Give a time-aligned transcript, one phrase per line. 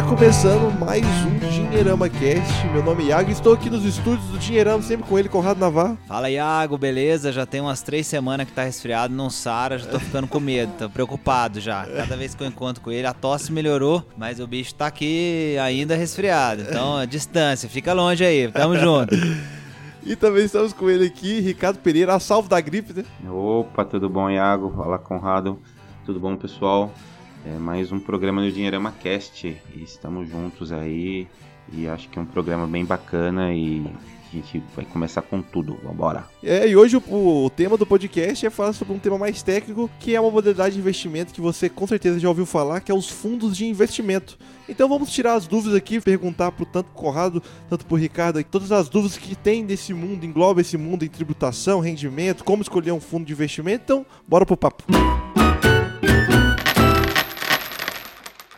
[0.00, 2.66] Está começando mais um Dinheirama Cast.
[2.72, 5.60] Meu nome é Iago e estou aqui nos estúdios do Dinheirama, sempre com ele, Conrado
[5.60, 5.98] Navarro.
[6.08, 7.30] Fala Iago, beleza?
[7.30, 10.72] Já tem umas três semanas que tá resfriado, não sara, já tô ficando com medo,
[10.78, 11.84] tô preocupado já.
[11.84, 15.54] Cada vez que eu encontro com ele, a tosse melhorou, mas o bicho tá aqui
[15.62, 16.62] ainda resfriado.
[16.62, 19.14] Então, a distância, fica longe aí, tamo junto.
[20.02, 23.04] E também estamos com ele aqui, Ricardo Pereira, a salvo da gripe, né?
[23.30, 24.72] Opa, tudo bom, Iago?
[24.74, 25.58] Fala, Conrado.
[26.06, 26.90] Tudo bom, pessoal?
[27.44, 31.26] É mais um programa do Dinheirama Cast e estamos juntos aí
[31.72, 33.82] e acho que é um programa bem bacana e
[34.32, 36.24] a gente vai começar com tudo, vambora.
[36.42, 39.90] É, e hoje o, o tema do podcast é falar sobre um tema mais técnico,
[39.98, 42.94] que é uma modalidade de investimento que você com certeza já ouviu falar, que é
[42.94, 44.38] os fundos de investimento.
[44.68, 48.70] Então vamos tirar as dúvidas aqui, perguntar pro tanto pro Conrado, tanto pro Ricardo, todas
[48.70, 53.00] as dúvidas que tem desse mundo, engloba esse mundo em tributação, rendimento, como escolher um
[53.00, 53.82] fundo de investimento.
[53.84, 54.84] Então, bora pro papo.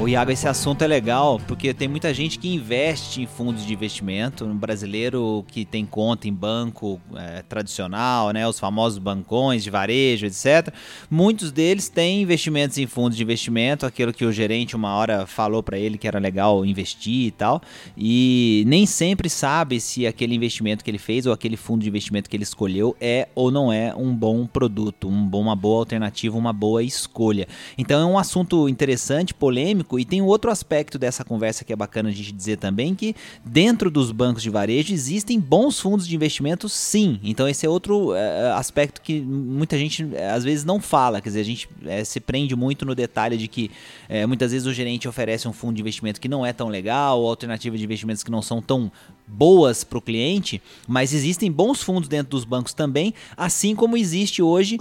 [0.00, 3.72] O Iago, esse assunto é legal porque tem muita gente que investe em fundos de
[3.72, 4.44] investimento.
[4.44, 10.24] Um brasileiro que tem conta em banco é, tradicional, né, os famosos bancões de varejo,
[10.24, 10.72] etc.
[11.10, 15.64] Muitos deles têm investimentos em fundos de investimento, aquilo que o gerente uma hora falou
[15.64, 17.60] para ele que era legal investir e tal.
[17.96, 22.30] E nem sempre sabe se aquele investimento que ele fez ou aquele fundo de investimento
[22.30, 26.38] que ele escolheu é ou não é um bom produto, um bom, uma boa alternativa,
[26.38, 27.48] uma boa escolha.
[27.76, 31.76] Então é um assunto interessante, polêmico e tem um outro aspecto dessa conversa que é
[31.76, 36.16] bacana a gente dizer também, que dentro dos bancos de varejo existem bons fundos de
[36.16, 37.20] investimento sim.
[37.22, 41.20] Então esse é outro é, aspecto que muita gente é, às vezes não fala.
[41.20, 41.68] Quer dizer, a gente
[42.04, 43.70] se prende muito no detalhe de que
[44.26, 47.28] muitas vezes o gerente oferece um fundo de investimento que não é tão legal, ou
[47.28, 48.90] alternativa de investimentos que não são tão
[49.26, 54.40] boas para o cliente, mas existem bons fundos dentro dos bancos também, assim como existe
[54.40, 54.78] hoje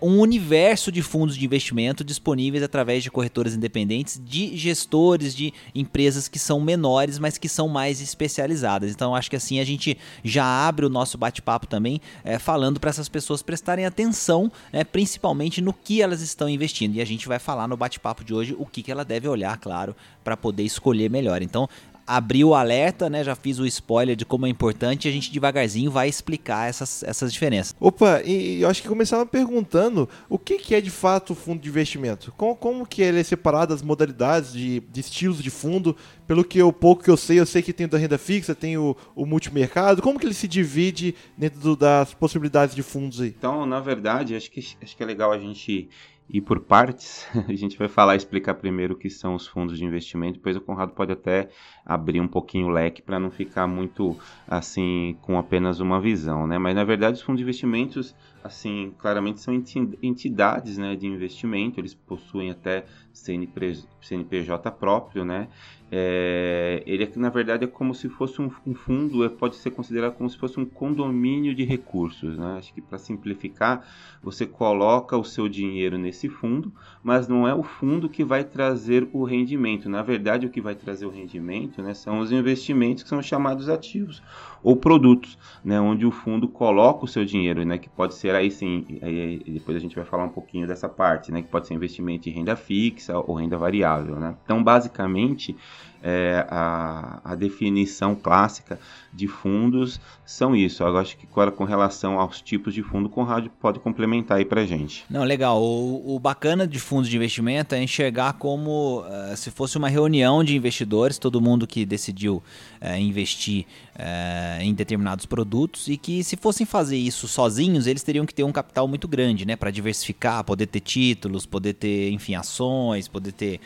[0.00, 6.28] um universo de fundos de investimento disponíveis através de corretoras independentes, de gestores de empresas
[6.28, 8.90] que são menores, mas que são mais especializadas.
[8.90, 12.90] Então, acho que assim a gente já abre o nosso bate-papo também, é, falando para
[12.90, 16.96] essas pessoas prestarem atenção, né, principalmente no que elas estão investindo.
[16.96, 19.56] E a gente vai falar no bate-papo de hoje o que, que ela deve olhar,
[19.58, 19.94] claro,
[20.24, 21.42] para poder escolher melhor.
[21.42, 21.68] Então,
[22.08, 23.22] abri o alerta, né?
[23.22, 27.02] Já fiz o spoiler de como é importante e a gente devagarzinho vai explicar essas,
[27.02, 27.76] essas diferenças.
[27.78, 31.60] Opa, e eu acho que começava perguntando o que, que é de fato o fundo
[31.60, 32.32] de investimento?
[32.36, 35.94] Como, como que ele é separado as modalidades de, de estilos de fundo?
[36.26, 38.54] Pelo que eu pouco que eu sei, eu sei que tem o da renda fixa,
[38.54, 40.00] tem o, o multimercado.
[40.00, 43.34] Como que ele se divide dentro do, das possibilidades de fundos aí?
[43.36, 45.88] Então, na verdade, acho que, acho que é legal a gente
[46.28, 47.26] ir por partes.
[47.48, 50.56] A gente vai falar e explicar primeiro o que são os fundos de investimento, depois
[50.56, 51.48] o Conrado pode até
[51.84, 54.16] abrir um pouquinho o leque para não ficar muito
[54.46, 56.58] assim com apenas uma visão, né?
[56.58, 58.14] Mas na verdade os fundos de investimentos
[58.48, 59.54] assim claramente são
[60.02, 61.78] entidades, né, de investimento.
[61.78, 65.48] Eles possuem até CNPJ próprio, né?
[65.90, 69.70] É, ele é, na verdade é como se fosse um, um, fundo, é, pode ser
[69.70, 72.36] considerado como se fosse um condomínio de recursos.
[72.36, 72.56] Né?
[72.58, 73.86] Acho que para simplificar,
[74.22, 76.70] você coloca o seu dinheiro nesse fundo,
[77.02, 79.88] mas não é o fundo que vai trazer o rendimento.
[79.88, 83.68] Na verdade, o que vai trazer o rendimento né, são os investimentos que são chamados
[83.70, 84.22] ativos
[84.62, 88.50] ou produtos, né, onde o fundo coloca o seu dinheiro, né, que pode ser aí
[88.50, 91.74] sim, aí, depois a gente vai falar um pouquinho dessa parte, né, que pode ser
[91.74, 94.16] investimento em renda fixa ou renda variável.
[94.16, 94.34] Né?
[94.44, 95.56] Então, basicamente,
[96.02, 98.78] é, a, a, definição clássica
[99.12, 100.82] de fundos são isso.
[100.82, 104.44] Eu acho que agora com relação aos tipos de fundo, o Conrado pode complementar aí
[104.44, 105.04] pra gente.
[105.10, 105.60] Não, legal.
[105.60, 110.44] O, o bacana de fundos de investimento é enxergar como uh, se fosse uma reunião
[110.44, 112.42] de investidores, todo mundo que decidiu
[112.80, 113.66] uh, investir
[113.96, 118.44] uh, em determinados produtos e que se fossem fazer isso sozinhos, eles teriam que ter
[118.44, 123.32] um capital muito grande, né, para diversificar, poder ter títulos, poder ter, enfim, ações, poder
[123.32, 123.60] ter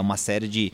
[0.00, 0.72] uma série de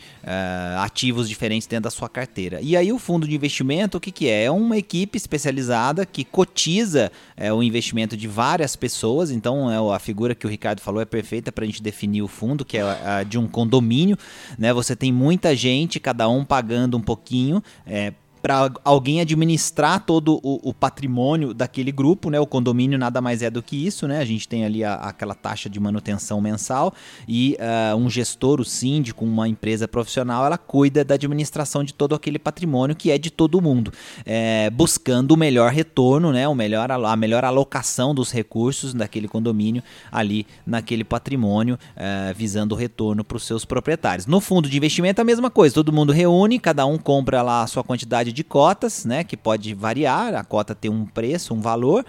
[0.78, 2.60] ativos ativos diferentes dentro da sua carteira.
[2.60, 4.44] E aí o fundo de investimento, o que, que é?
[4.44, 9.30] É uma equipe especializada que cotiza é, o investimento de várias pessoas.
[9.30, 12.28] Então é, a figura que o Ricardo falou é perfeita para a gente definir o
[12.28, 14.16] fundo, que é a, de um condomínio.
[14.58, 14.74] Né?
[14.74, 17.62] Você tem muita gente, cada um pagando um pouquinho.
[17.86, 18.12] É,
[18.42, 22.40] para alguém administrar todo o, o, patrimônio daquele grupo, né?
[22.40, 24.18] O condomínio nada mais é do que isso, né?
[24.18, 26.92] A gente tem ali a, aquela taxa de manutenção mensal
[27.28, 32.14] e uh, um gestor, o síndico, uma empresa profissional, ela cuida da administração de todo
[32.14, 33.92] aquele patrimônio que é de todo mundo,
[34.24, 36.48] é, buscando o melhor retorno, né?
[36.48, 42.78] O melhor, a melhor alocação dos recursos daquele condomínio ali naquele patrimônio, é, visando o
[42.78, 44.26] retorno para os seus proprietários.
[44.26, 47.66] No fundo de investimento a mesma coisa, todo mundo reúne, cada um compra lá a
[47.66, 52.04] sua quantidade de cotas, né, que pode variar, a cota tem um preço, um valor,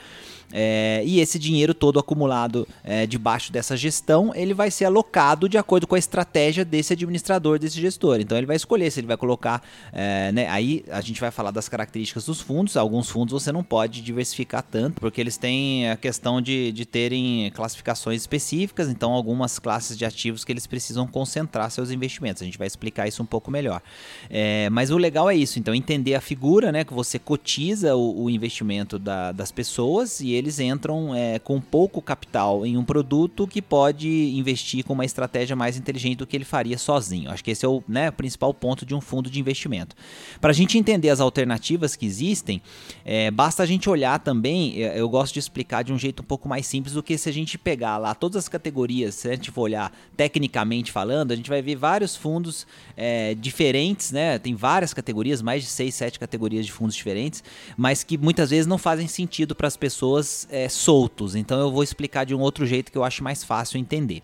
[0.52, 5.58] é, e esse dinheiro todo acumulado é, debaixo dessa gestão, ele vai ser alocado de
[5.58, 8.20] acordo com a estratégia desse administrador, desse gestor.
[8.20, 9.62] Então ele vai escolher se ele vai colocar.
[9.94, 12.76] É, né, aí a gente vai falar das características dos fundos.
[12.76, 17.52] Alguns fundos você não pode diversificar tanto, porque eles têm a questão de, de terem
[17.52, 22.42] classificações específicas, então algumas classes de ativos que eles precisam concentrar seus investimentos.
[22.42, 23.82] A gente vai explicar isso um pouco melhor.
[24.30, 28.24] É, mas o legal é isso, então entender a figura, né, que você cotiza o,
[28.24, 33.48] o investimento da, das pessoas e eles entram é, com pouco capital em um produto
[33.48, 37.32] que pode investir com uma estratégia mais inteligente do que ele faria sozinho.
[37.32, 39.96] Acho que esse é o né, principal ponto de um fundo de investimento.
[40.40, 42.62] Para a gente entender as alternativas que existem,
[43.06, 46.26] é, basta a gente olhar também, é, eu gosto de explicar de um jeito um
[46.26, 49.36] pouco mais simples do que se a gente pegar lá todas as categorias, se a
[49.36, 52.66] gente for olhar tecnicamente falando, a gente vai ver vários fundos
[52.98, 54.40] é, diferentes, né?
[54.40, 57.44] Tem várias categorias, mais de seis, sete categorias de fundos diferentes,
[57.78, 61.36] mas que muitas vezes não fazem sentido para as pessoas é, soltos.
[61.36, 64.22] Então eu vou explicar de um outro jeito que eu acho mais fácil entender.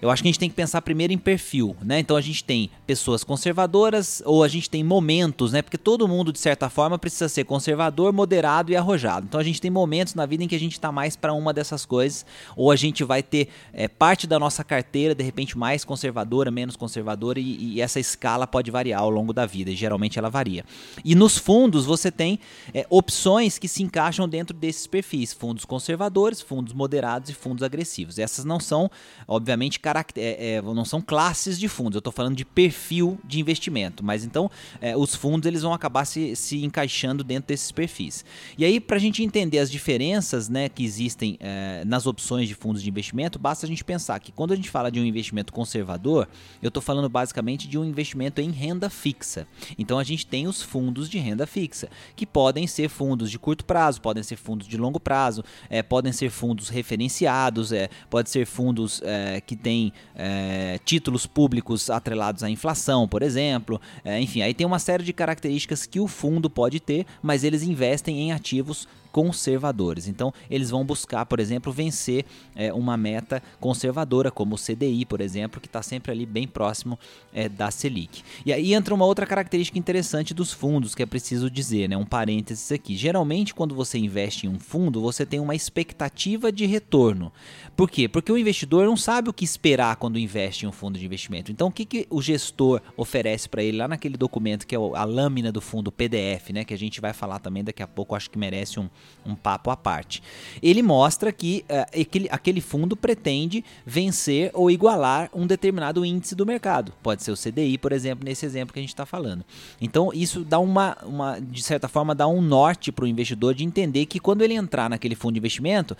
[0.00, 1.98] Eu acho que a gente tem que pensar primeiro em perfil, né?
[1.98, 5.62] Então a gente tem pessoas conservadoras ou a gente tem momentos, né?
[5.62, 9.26] Porque todo mundo de certa forma precisa ser conservador, moderado e arrojado.
[9.26, 11.52] Então a gente tem momentos na vida em que a gente está mais para uma
[11.52, 12.24] dessas coisas,
[12.56, 16.76] ou a gente vai ter é, parte da nossa carteira de repente mais conservadora, menos
[16.76, 19.70] conservadora e, e, essa escala pode variar ao longo da vida.
[19.70, 20.64] E geralmente ela varia.
[21.04, 22.38] E nos fundos você tem
[22.72, 28.18] é, opções que se encaixam dentro desses perfis fundos conservadores, fundos moderados e fundos agressivos.
[28.18, 28.90] Essas não são,
[29.26, 29.80] obviamente,
[30.16, 31.94] é, é, não são classes de fundos.
[31.96, 34.04] Eu estou falando de perfil de investimento.
[34.04, 34.50] Mas então
[34.80, 38.24] é, os fundos eles vão acabar se, se encaixando dentro desses perfis.
[38.56, 42.54] E aí, para a gente entender as diferenças né, que existem é, nas opções de
[42.54, 45.52] fundos de investimento, basta a gente pensar que quando a gente fala de um investimento
[45.52, 46.28] conservador,
[46.62, 49.46] eu estou falando basicamente de um investimento em renda fixa.
[49.78, 53.64] Então a gente tem os fundos de renda fixa, que podem ser fundos de curto
[53.64, 58.30] prazo, podem ser fundos de longo prazo prazo, é, podem ser fundos referenciados, é, pode
[58.30, 63.80] ser fundos é, que têm é, títulos públicos atrelados à inflação, por exemplo.
[64.04, 67.62] É, enfim, aí tem uma série de características que o fundo pode ter, mas eles
[67.62, 70.08] investem em ativos conservadores.
[70.08, 72.24] Então, eles vão buscar, por exemplo, vencer
[72.54, 76.98] é, uma meta conservadora, como o CDI, por exemplo, que está sempre ali bem próximo
[77.32, 78.22] é, da Selic.
[78.44, 81.96] E aí entra uma outra característica interessante dos fundos, que é preciso dizer, né?
[81.96, 82.96] um parênteses aqui.
[82.96, 87.32] Geralmente, quando você investe em um fundo, você tem uma expectativa de retorno.
[87.76, 88.08] Por quê?
[88.08, 91.50] Porque o investidor não sabe o que esperar quando investe em um fundo de investimento.
[91.50, 95.04] Então, o que, que o gestor oferece para ele lá naquele documento que é a
[95.04, 96.64] lâmina do fundo, PDF, né?
[96.64, 98.88] que a gente vai falar também daqui a pouco, acho que merece um,
[99.24, 100.22] um papo à parte.
[100.62, 106.46] Ele mostra que uh, aquele, aquele fundo pretende vencer ou igualar um determinado índice do
[106.46, 106.92] mercado.
[107.02, 109.44] Pode ser o CDI, por exemplo, nesse exemplo que a gente está falando.
[109.80, 113.64] Então, isso dá uma, uma, de certa forma, dá um norte para o investidor de
[113.64, 115.96] entender que quando ele entrar naquele fundo de investimento,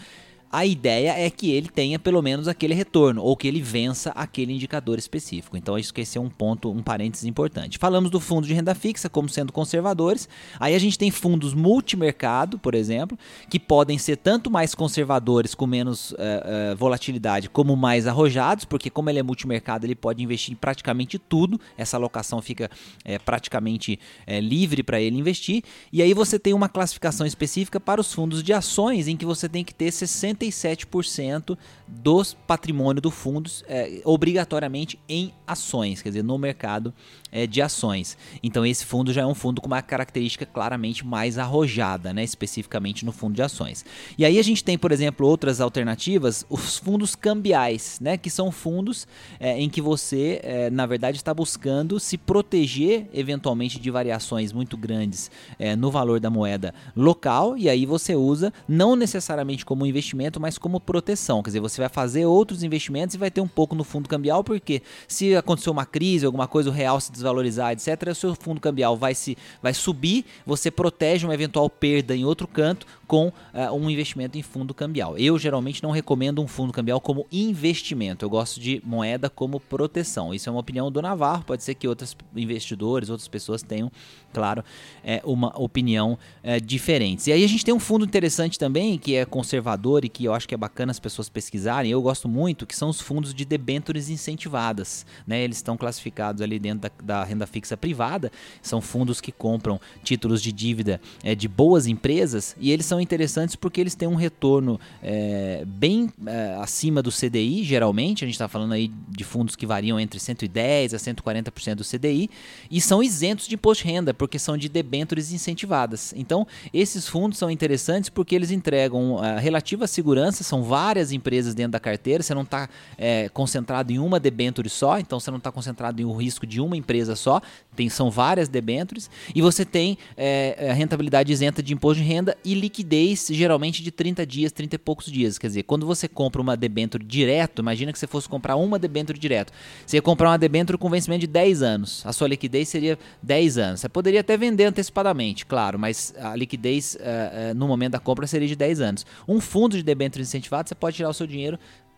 [0.52, 4.52] a ideia é que ele tenha pelo menos aquele retorno ou que ele vença aquele
[4.52, 5.56] indicador específico.
[5.56, 7.78] Então, isso que esse é um ponto, um parênteses importante.
[7.78, 10.28] Falamos do fundo de renda fixa como sendo conservadores.
[10.58, 13.16] Aí a gente tem fundos multimercado, por exemplo,
[13.48, 18.90] que podem ser tanto mais conservadores com menos uh, uh, volatilidade, como mais arrojados, porque
[18.90, 21.60] como ele é multimercado, ele pode investir em praticamente tudo.
[21.78, 22.68] Essa alocação fica
[23.04, 25.62] é, praticamente é, livre para ele investir.
[25.92, 29.48] E aí você tem uma classificação específica para os fundos de ações, em que você
[29.48, 31.56] tem que ter 60 57%
[31.90, 36.94] do patrimônio do fundo é, obrigatoriamente em ações, quer dizer, no mercado
[37.32, 38.16] é, de ações.
[38.42, 43.04] Então esse fundo já é um fundo com uma característica claramente mais arrojada, né, especificamente
[43.04, 43.84] no fundo de ações.
[44.16, 48.50] E aí a gente tem, por exemplo, outras alternativas, os fundos cambiais, né, que são
[48.50, 49.06] fundos
[49.38, 54.76] é, em que você, é, na verdade, está buscando se proteger eventualmente de variações muito
[54.76, 60.40] grandes é, no valor da moeda local, e aí você usa não necessariamente como investimento,
[60.40, 63.74] mas como proteção, quer dizer, Você vai fazer outros investimentos e vai ter um pouco
[63.74, 68.08] no fundo cambial, porque se acontecer uma crise, alguma coisa, o real se desvalorizar, etc.,
[68.10, 72.46] o seu fundo cambial vai, se, vai subir, você protege uma eventual perda em outro
[72.46, 75.18] canto com uh, um investimento em fundo cambial.
[75.18, 80.32] Eu geralmente não recomendo um fundo cambial como investimento, eu gosto de moeda como proteção.
[80.32, 83.90] Isso é uma opinião do Navarro, pode ser que outros investidores, outras pessoas tenham,
[84.32, 84.62] claro,
[85.02, 87.30] é, uma opinião é, diferente.
[87.30, 90.34] E aí a gente tem um fundo interessante também, que é conservador e que eu
[90.34, 93.44] acho que é bacana as pessoas pesquisarem, eu gosto muito, que são os fundos de
[93.44, 95.06] debêntures incentivadas.
[95.26, 95.42] Né?
[95.42, 100.42] Eles estão classificados ali dentro da, da renda fixa privada, são fundos que compram títulos
[100.42, 104.80] de dívida é, de boas empresas e eles são interessantes porque eles têm um retorno
[105.02, 109.66] é, bem é, acima do CDI, geralmente, a gente está falando aí de fundos que
[109.66, 112.30] variam entre 110% a 140% do CDI,
[112.70, 116.12] e são isentos de imposto de renda, porque são de debêntures incentivadas.
[116.16, 121.80] Então, esses fundos são interessantes porque eles entregam relativa segurança, são várias empresas dentro da
[121.80, 126.00] carteira, você não está é, concentrado em uma debenture só, então você não está concentrado
[126.00, 127.40] em um risco de uma empresa só,
[127.76, 132.54] tem, são várias debentures, e você tem é, rentabilidade isenta de imposto de renda e
[132.54, 135.38] liquidez geralmente de 30 dias, 30 e poucos dias.
[135.38, 139.18] Quer dizer, quando você compra uma debenture direto, imagina que você fosse comprar uma debenture
[139.18, 139.52] direto,
[139.86, 143.58] você ia comprar uma debenture com vencimento de 10 anos, a sua liquidez seria 10
[143.58, 143.80] anos.
[143.80, 148.26] Você poderia até vender antecipadamente, claro, mas a liquidez uh, uh, no momento da compra
[148.26, 149.06] seria de 10 anos.
[149.28, 151.49] Um fundo de debênture incentivado, você pode tirar o seu dinheiro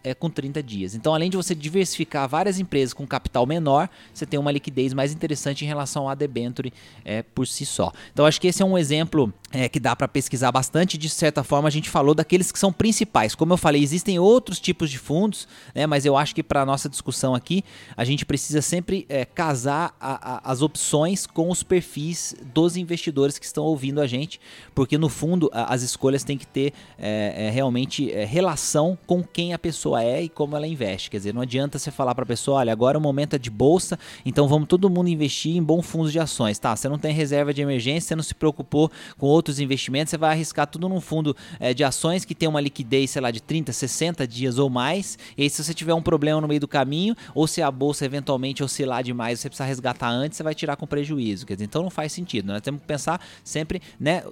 [0.05, 0.95] é, com 30 dias.
[0.95, 5.13] Então, além de você diversificar várias empresas com capital menor, você tem uma liquidez mais
[5.13, 6.73] interessante em relação à debenture
[7.05, 7.93] é, por si só.
[8.13, 10.97] Então, acho que esse é um exemplo é, que dá para pesquisar bastante.
[10.99, 13.35] De certa forma, a gente falou daqueles que são principais.
[13.35, 16.89] Como eu falei, existem outros tipos de fundos, né, mas eu acho que para nossa
[16.89, 17.63] discussão aqui,
[17.97, 23.39] a gente precisa sempre é, casar a, a, as opções com os perfis dos investidores
[23.39, 24.41] que estão ouvindo a gente,
[24.75, 29.23] porque no fundo a, as escolhas têm que ter é, é, realmente é, relação com
[29.23, 31.11] quem a pessoa pessoa é e como ela investe.
[31.11, 33.51] Quer dizer, não adianta você falar para a pessoa, olha, agora o momento é de
[33.51, 36.59] bolsa, então vamos todo mundo investir em bons fundos de ações.
[36.59, 40.19] Tá, você não tem reserva de emergência, você não se preocupou com outros investimentos, você
[40.19, 43.41] vai arriscar tudo num fundo é, de ações que tem uma liquidez, sei lá, de
[43.41, 45.19] 30, 60 dias ou mais.
[45.37, 48.05] E aí, se você tiver um problema no meio do caminho, ou se a bolsa
[48.05, 51.47] eventualmente oscilar demais, você precisa resgatar antes, você vai tirar com prejuízo.
[51.47, 52.47] Quer dizer, então não faz sentido.
[52.47, 54.23] Nós temos que pensar sempre né,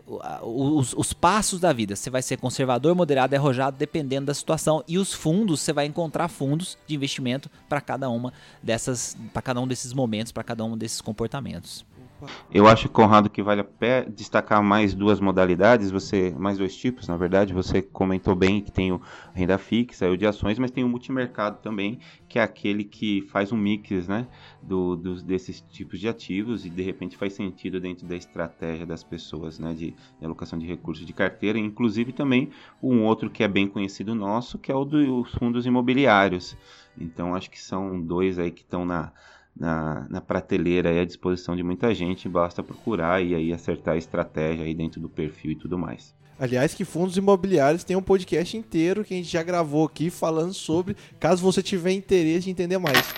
[0.43, 1.97] os, os passos da vida.
[1.97, 4.85] Você vai ser conservador, moderado arrojado, dependendo da situação.
[4.87, 9.61] E os fundos, você vai encontrar fundos de investimento para cada uma dessas, para cada
[9.61, 11.85] um desses momentos, para cada um desses comportamentos.
[12.53, 17.09] Eu acho, Conrado, que vale a pena destacar mais duas modalidades, você mais dois tipos,
[17.09, 17.55] na verdade.
[17.55, 19.01] Você comentou bem que tem o
[19.33, 21.99] renda fixa e o de ações, mas tem o multimercado também,
[22.29, 24.27] que é aquele que faz um mix né,
[24.63, 29.03] do, dos, desses tipos de ativos e de repente faz sentido dentro da estratégia das
[29.03, 31.59] pessoas né, de, de alocação de recursos de carteira.
[31.59, 32.51] Inclusive também
[32.83, 36.57] um outro que é bem conhecido nosso, que é o dos fundos imobiliários.
[36.99, 39.13] Então acho que são dois aí que estão na
[39.57, 43.99] na, na prateleira e à disposição de muita gente, basta procurar e aí acertar a
[43.99, 46.15] estratégia aí dentro do perfil e tudo mais.
[46.39, 50.55] Aliás, que fundos imobiliários tem um podcast inteiro que a gente já gravou aqui falando
[50.55, 53.13] sobre, caso você tiver interesse em entender mais.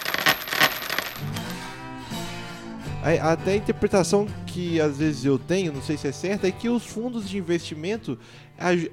[3.20, 6.68] Até a interpretação que às vezes eu tenho, não sei se é certa, é que
[6.68, 8.18] os fundos de investimento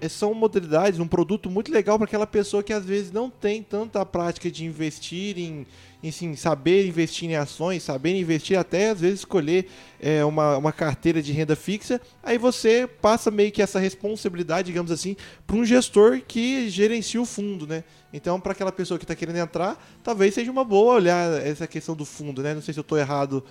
[0.10, 4.04] são modalidades, um produto muito legal para aquela pessoa que às vezes não tem tanta
[4.06, 5.68] prática de investir em
[6.02, 9.68] em saber investir em ações, saber investir até às vezes escolher
[10.00, 14.92] é, uma, uma carteira de renda fixa, aí você passa meio que essa responsabilidade, digamos
[14.92, 17.84] assim, para um gestor que gerencia o fundo, né?
[18.12, 21.96] Então, para aquela pessoa que está querendo entrar, talvez seja uma boa olhar essa questão
[21.96, 22.56] do fundo, né?
[22.56, 23.44] Não sei se eu estou errado.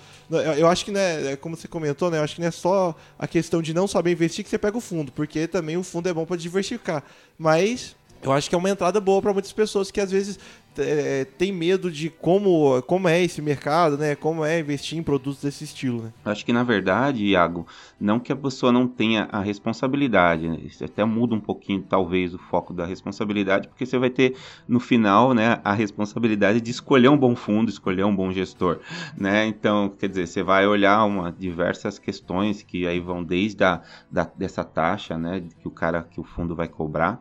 [0.56, 2.18] Eu acho que, né, como você comentou, né?
[2.18, 4.76] Eu acho que não é só a questão de não saber investir que você pega
[4.76, 7.02] o fundo, porque também o fundo é bom para diversificar.
[7.36, 10.38] Mas eu acho que é uma entrada boa para muitas pessoas que às vezes
[10.78, 14.14] é, tem medo de como, como é esse mercado, né?
[14.14, 16.12] Como é investir em produtos desse estilo, né?
[16.24, 17.66] Acho que na verdade, Iago,
[18.00, 20.58] não que a pessoa não tenha a responsabilidade, né?
[20.64, 24.80] Isso até muda um pouquinho, talvez, o foco da responsabilidade, porque você vai ter no
[24.80, 28.80] final, né, a responsabilidade de escolher um bom fundo, escolher um bom gestor,
[29.16, 29.46] né?
[29.46, 34.24] Então, quer dizer, você vai olhar uma diversas questões que aí vão desde a da,
[34.36, 37.20] dessa taxa, né, que o cara que o fundo vai cobrar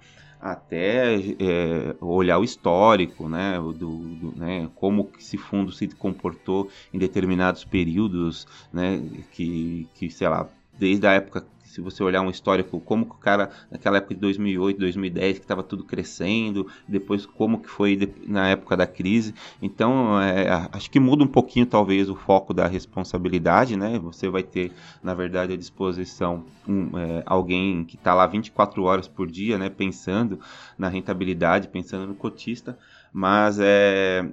[0.52, 6.98] até é, olhar o histórico, né, do, do, né, como esse fundo se comportou em
[6.98, 9.02] determinados períodos, né,
[9.32, 13.18] que, que sei lá, desde a época se você olhar um histórico, como que o
[13.18, 18.50] cara, naquela época de 2008, 2010, que estava tudo crescendo, depois como que foi na
[18.50, 19.34] época da crise.
[19.62, 24.00] Então, é, acho que muda um pouquinho, talvez, o foco da responsabilidade, né?
[24.00, 24.72] Você vai ter,
[25.04, 29.70] na verdade, à disposição um, é, alguém que está lá 24 horas por dia, né?
[29.70, 30.40] Pensando
[30.78, 32.78] na rentabilidade, pensando no cotista,
[33.12, 34.26] mas é,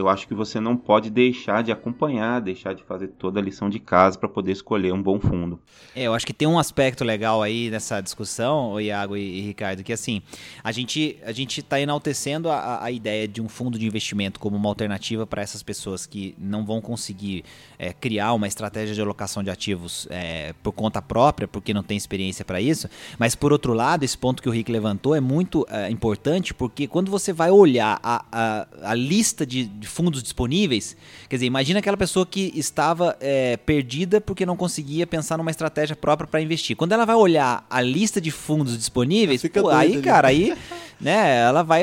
[0.00, 3.68] eu acho que você não pode deixar de acompanhar, deixar de fazer toda a lição
[3.68, 5.60] de casa para poder escolher um bom fundo.
[5.94, 9.82] É, eu acho que tem um aspecto legal aí nessa discussão, Iago e, e Ricardo,
[9.82, 10.22] que assim,
[10.64, 14.56] a gente a gente está enaltecendo a, a, ideia de um fundo de investimento como
[14.56, 17.44] uma alternativa para essas pessoas que não vão conseguir
[17.78, 21.96] é, criar uma estratégia de alocação de ativos é, por conta própria, porque não tem
[21.96, 22.88] experiência para isso.
[23.18, 26.86] Mas por outro lado, esse ponto que o Rick levantou é muito é, importante, porque
[26.86, 30.96] quando você vai olhar a, a, a lista de de fundos disponíveis.
[31.28, 35.94] Quer dizer, imagina aquela pessoa que estava é, perdida porque não conseguia pensar numa estratégia
[35.94, 36.76] própria para investir.
[36.76, 40.56] Quando ela vai olhar a lista de fundos disponíveis, pô, aí, cara, aí
[41.00, 41.82] né, ela vai.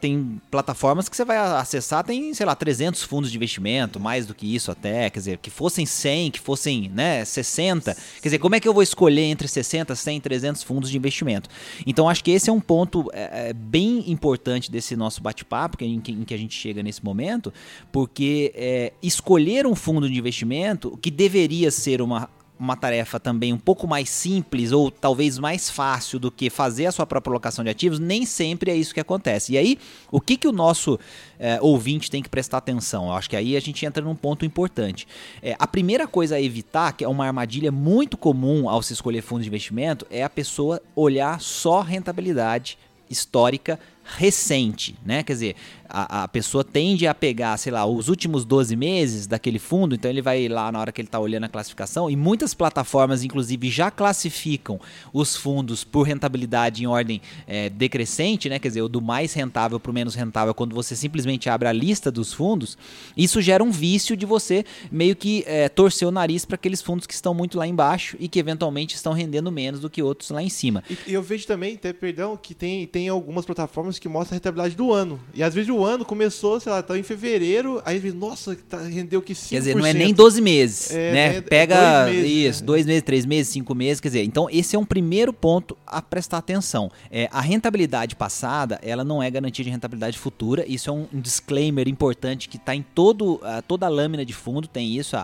[0.00, 4.34] Tem plataformas que você vai acessar, tem, sei lá, 300 fundos de investimento, mais do
[4.34, 5.08] que isso até.
[5.08, 7.94] Quer dizer, que fossem 100, que fossem né, 60.
[7.94, 11.48] Quer dizer, como é que eu vou escolher entre 60, 100, 300 fundos de investimento?
[11.86, 15.94] Então, acho que esse é um ponto é, é bem importante desse nosso bate-papo, em,
[15.94, 17.52] em que a gente chega nesse momento,
[17.90, 23.58] porque é, escolher um fundo de investimento, que deveria ser uma uma tarefa também um
[23.58, 27.70] pouco mais simples ou talvez mais fácil do que fazer a sua própria alocação de
[27.70, 29.52] ativos, nem sempre é isso que acontece.
[29.52, 29.78] E aí,
[30.10, 30.98] o que, que o nosso
[31.38, 33.06] é, ouvinte tem que prestar atenção?
[33.06, 35.06] Eu acho que aí a gente entra num ponto importante.
[35.42, 39.22] É, a primeira coisa a evitar, que é uma armadilha muito comum ao se escolher
[39.22, 45.22] fundo de investimento, é a pessoa olhar só rentabilidade histórica recente, né?
[45.22, 45.56] Quer dizer,
[45.88, 50.10] a, a, pessoa tende a pegar, sei lá, os últimos 12 meses daquele fundo, então
[50.10, 53.70] ele vai lá na hora que ele está olhando a classificação, e muitas plataformas, inclusive,
[53.70, 54.80] já classificam
[55.12, 58.58] os fundos por rentabilidade em ordem é, decrescente, né?
[58.58, 61.72] Quer dizer, o do mais rentável para o menos rentável, quando você simplesmente abre a
[61.72, 62.76] lista dos fundos,
[63.16, 67.06] isso gera um vício de você meio que é, torcer o nariz para aqueles fundos
[67.06, 70.42] que estão muito lá embaixo e que eventualmente estão rendendo menos do que outros lá
[70.42, 70.82] em cima.
[71.06, 74.76] E, eu vejo também, até, perdão, que tem, tem algumas plataformas que mostram a rentabilidade
[74.76, 75.20] do ano.
[75.34, 79.20] E às vezes o ano começou, sei lá, tá em fevereiro, aí nossa, tá, rendeu
[79.22, 79.48] que 5%.
[79.48, 81.36] Quer dizer, não é nem 12 meses, é, né?
[81.36, 82.66] É, Pega dois meses, isso, né?
[82.66, 86.00] dois meses, três meses, cinco meses, quer dizer, então esse é um primeiro ponto a
[86.00, 86.90] prestar atenção.
[87.10, 91.88] É, a rentabilidade passada, ela não é garantia de rentabilidade futura, isso é um, disclaimer
[91.88, 95.20] importante que está em todo, uh, toda a lâmina de fundo, tem isso, a,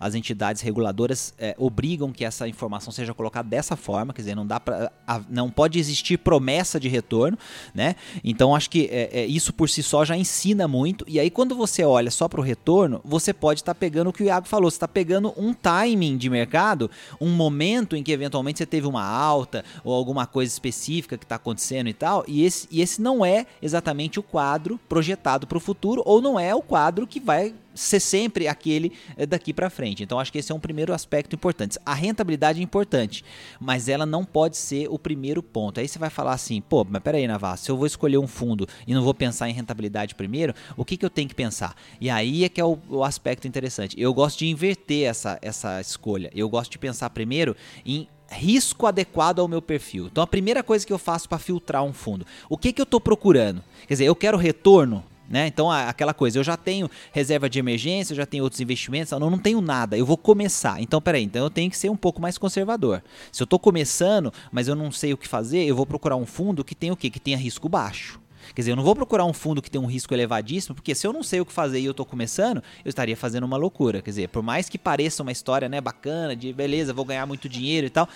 [0.00, 4.34] a, as entidades reguladoras é, obrigam que essa informação seja colocada dessa forma, quer dizer,
[4.34, 4.92] não dá para
[5.28, 7.38] não pode existir promessa de retorno,
[7.74, 7.94] né?
[8.22, 11.04] Então acho que é, é, isso por si só já ensina muito.
[11.08, 14.12] E aí quando você olha só para o retorno, você pode estar tá pegando o
[14.12, 18.12] que o Iago falou, você está pegando um timing de mercado, um momento em que
[18.12, 22.24] eventualmente você teve uma alta ou alguma coisa específica que está acontecendo e tal.
[22.26, 26.38] E esse, e esse não é exatamente o quadro projetado para o futuro ou não
[26.38, 30.02] é o quadro que vai ser sempre aquele eh, daqui para frente.
[30.02, 31.78] Então acho que esse é um primeiro aspecto importante.
[31.86, 33.24] A rentabilidade é importante,
[33.60, 35.78] mas ela não pode ser o primeiro ponto.
[35.78, 38.66] Aí você vai falar assim, pô, mas peraí, Navas, se eu vou escolher um fundo
[38.86, 41.74] e não vou pensar em rentabilidade primeiro, o que, que eu tenho que pensar?
[42.00, 43.98] E aí é que é o, o aspecto interessante.
[44.00, 46.30] Eu gosto de inverter essa, essa escolha.
[46.34, 50.06] Eu gosto de pensar primeiro em risco adequado ao meu perfil.
[50.06, 52.84] Então a primeira coisa que eu faço para filtrar um fundo, o que que eu
[52.84, 53.62] estou procurando?
[53.86, 55.46] Quer dizer, eu quero retorno né?
[55.46, 59.20] Então, aquela coisa, eu já tenho reserva de emergência, eu já tenho outros investimentos, eu
[59.20, 60.80] não tenho nada, eu vou começar.
[60.80, 63.02] Então, peraí, então eu tenho que ser um pouco mais conservador.
[63.30, 66.26] Se eu estou começando, mas eu não sei o que fazer, eu vou procurar um
[66.26, 67.10] fundo que tenha o quê?
[67.10, 68.20] Que tenha risco baixo.
[68.54, 71.06] Quer dizer, eu não vou procurar um fundo que tem um risco elevadíssimo, porque se
[71.06, 74.00] eu não sei o que fazer e eu estou começando, eu estaria fazendo uma loucura.
[74.00, 77.48] Quer dizer, por mais que pareça uma história né, bacana, de beleza, vou ganhar muito
[77.48, 78.08] dinheiro e tal,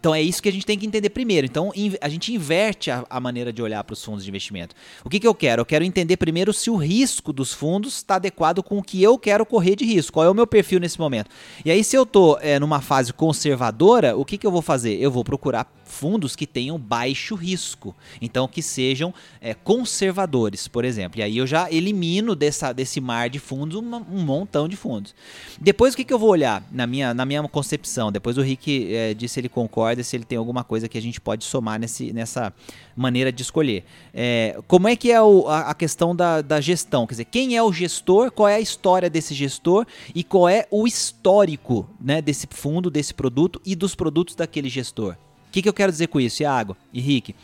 [0.00, 1.46] então é isso que a gente tem que entender primeiro.
[1.46, 4.74] Então a gente inverte a, a maneira de olhar para os fundos de investimento.
[5.04, 5.62] O que, que eu quero?
[5.62, 9.18] Eu quero entender primeiro se o risco dos fundos está adequado com o que eu
[9.18, 10.12] quero correr de risco.
[10.12, 11.30] Qual é o meu perfil nesse momento?
[11.64, 14.94] E aí, se eu estou é, numa fase conservadora, o que, que eu vou fazer?
[15.00, 17.96] Eu vou procurar fundos que tenham baixo risco.
[18.20, 21.18] Então, que sejam é, conservadores, por exemplo.
[21.18, 25.14] E aí eu já elimino dessa, desse mar de fundos uma, um montão de fundos.
[25.60, 28.12] Depois, o que, que eu vou olhar na minha, na minha concepção?
[28.12, 31.02] Depois o Rick é, disse se ele concorda, se ele tem alguma coisa que a
[31.02, 32.52] gente pode somar nesse, nessa
[32.96, 33.84] maneira de escolher.
[34.12, 37.06] É, como é que é o, a, a, questão da, da gestão?
[37.06, 40.66] Quer dizer, quem é o gestor, qual é a história desse gestor e qual é
[40.70, 45.16] o histórico né, desse fundo, desse produto e dos produtos daquele gestor?
[45.48, 47.34] O que, que eu quero dizer com isso, Iago e Rick?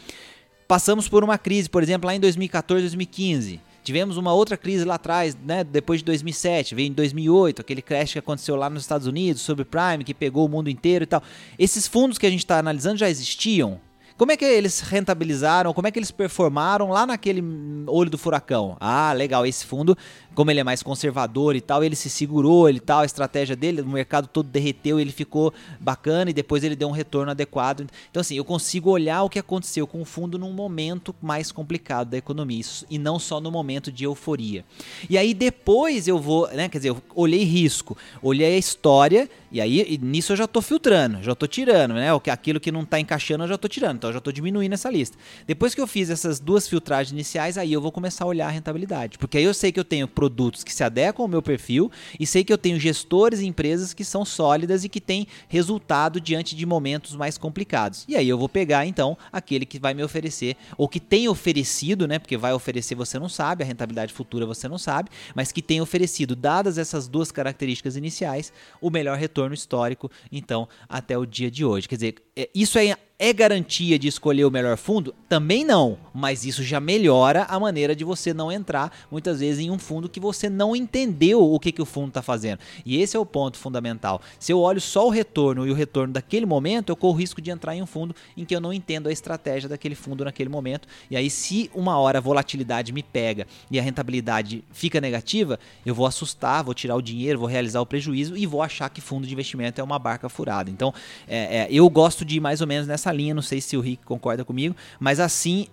[0.69, 4.95] Passamos por uma crise, por exemplo, lá em 2014, 2015 Tivemos uma outra crise lá
[4.95, 9.07] atrás, né, depois de 2007, veio em 2008, aquele crash que aconteceu lá nos Estados
[9.07, 11.23] Unidos, sobre Prime, que pegou o mundo inteiro e tal.
[11.59, 13.79] Esses fundos que a gente está analisando já existiam?
[14.17, 15.73] Como é que eles rentabilizaram?
[15.73, 17.43] Como é que eles performaram lá naquele
[17.89, 18.77] olho do furacão?
[18.81, 19.97] Ah, legal, esse fundo
[20.35, 23.81] como ele é mais conservador e tal, ele se segurou, ele tal, a estratégia dele,
[23.81, 27.87] o mercado todo derreteu, ele ficou bacana e depois ele deu um retorno adequado.
[28.11, 32.09] Então assim, eu consigo olhar o que aconteceu com o fundo num momento mais complicado
[32.11, 32.55] da economia
[32.91, 34.65] e não só no momento de euforia.
[35.09, 39.61] E aí depois eu vou, né, quer dizer, eu olhei risco, olhei a história e
[39.61, 42.09] aí nisso eu já estou filtrando, já estou tirando, né?
[42.29, 44.91] Aquilo que não está encaixando eu já estou tirando, então eu já estou diminuindo essa
[44.91, 45.17] lista.
[45.47, 48.51] Depois que eu fiz essas duas filtragens iniciais, aí eu vou começar a olhar a
[48.51, 51.89] rentabilidade, porque aí eu sei que eu tenho produtos que se adequam ao meu perfil
[52.19, 56.21] e sei que eu tenho gestores e empresas que são sólidas e que têm resultado
[56.21, 58.05] diante de momentos mais complicados.
[58.09, 62.09] E aí eu vou pegar então aquele que vai me oferecer ou que tem oferecido,
[62.09, 62.19] né?
[62.19, 65.81] Porque vai oferecer você não sabe, a rentabilidade futura você não sabe, mas que tem
[65.81, 71.65] oferecido, dadas essas duas características iniciais, o melhor retorno histórico, então, até o dia de
[71.65, 71.89] hoje.
[71.89, 75.15] Quer dizer, é, isso é é garantia de escolher o melhor fundo?
[75.29, 79.71] Também não, mas isso já melhora a maneira de você não entrar muitas vezes em
[79.71, 82.59] um fundo que você não entendeu o que, que o fundo está fazendo.
[82.85, 84.21] E esse é o ponto fundamental.
[84.39, 87.41] Se eu olho só o retorno e o retorno daquele momento, eu corro o risco
[87.41, 90.49] de entrar em um fundo em que eu não entendo a estratégia daquele fundo naquele
[90.49, 90.89] momento.
[91.09, 95.95] E aí, se uma hora a volatilidade me pega e a rentabilidade fica negativa, eu
[95.95, 99.27] vou assustar, vou tirar o dinheiro, vou realizar o prejuízo e vou achar que fundo
[99.27, 100.69] de investimento é uma barca furada.
[100.71, 100.93] Então,
[101.29, 103.81] é, é, eu gosto de ir mais ou menos nessa linha, não sei se o
[103.81, 105.67] Rick concorda comigo, mas assim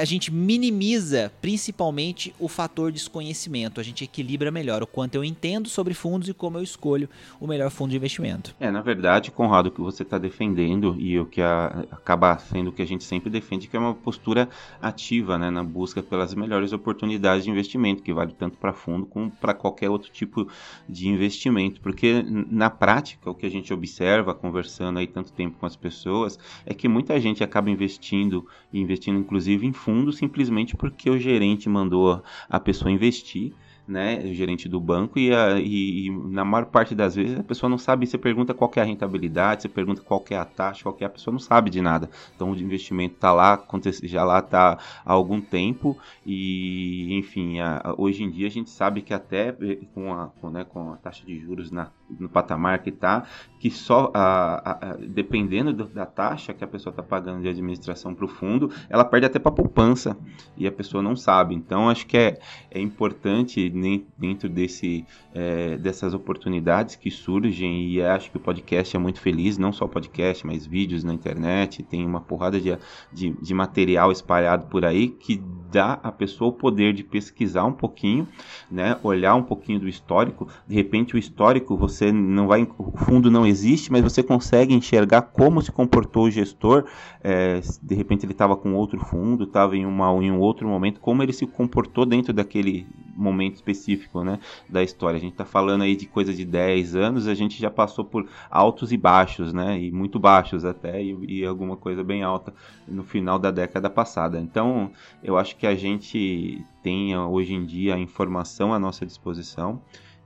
[0.00, 5.68] a gente minimiza principalmente o fator desconhecimento, a gente equilibra melhor o quanto eu entendo
[5.68, 7.08] sobre fundos e como eu escolho
[7.40, 8.54] o melhor fundo de investimento.
[8.58, 12.70] É, na verdade, Conrado, o que você está defendendo e o que a, acaba sendo
[12.70, 14.48] o que a gente sempre defende, que é uma postura
[14.80, 19.30] ativa né, na busca pelas melhores oportunidades de investimento, que vale tanto para fundo como
[19.30, 20.48] para qualquer outro tipo
[20.88, 25.66] de investimento, porque na prática o que a gente observa conversando aí tanto tempo com
[25.66, 31.18] as pessoas é que muita gente acaba investindo, investindo inclusive em fundos, simplesmente porque o
[31.18, 33.52] gerente mandou a pessoa investir
[33.86, 37.42] né, o gerente do banco, e, a, e, e, na maior parte das vezes a
[37.42, 40.82] pessoa não sabe, você pergunta qual é a rentabilidade, você pergunta qual é a taxa,
[40.82, 42.10] qual é a pessoa não sabe de nada.
[42.34, 43.64] Então o investimento está lá,
[44.02, 49.02] já lá está há algum tempo, e enfim, a, hoje em dia a gente sabe
[49.02, 49.54] que até
[49.94, 53.24] com a, com, né, com a taxa de juros na, no patamar que está,
[53.58, 58.14] que só a, a, dependendo do, da taxa que a pessoa está pagando de administração
[58.14, 60.16] para o fundo, ela perde até para poupança
[60.56, 61.54] e a pessoa não sabe.
[61.54, 62.38] Então acho que é,
[62.70, 63.72] é importante
[64.16, 69.58] dentro desse, é, dessas oportunidades que surgem e acho que o podcast é muito feliz,
[69.58, 72.76] não só podcast, mas vídeos na internet, tem uma porrada de,
[73.12, 75.42] de, de material espalhado por aí que
[75.72, 78.28] dá à pessoa o poder de pesquisar um pouquinho,
[78.70, 83.30] né, olhar um pouquinho do histórico, de repente o histórico você não vai, o fundo
[83.30, 86.84] não existe, mas você consegue enxergar como se comportou o gestor,
[87.22, 91.00] é, de repente ele estava com outro fundo, estava em, uma, em um outro momento,
[91.00, 95.16] como ele se comportou dentro daquele momento específico, né, da história.
[95.16, 98.28] A gente está falando aí de coisa de 10 anos, a gente já passou por
[98.50, 102.52] altos e baixos, né, e muito baixos até, e, e alguma coisa bem alta
[102.86, 104.38] no final da década passada.
[104.38, 104.90] Então,
[105.22, 109.80] eu acho que a gente tem hoje em dia a informação à nossa disposição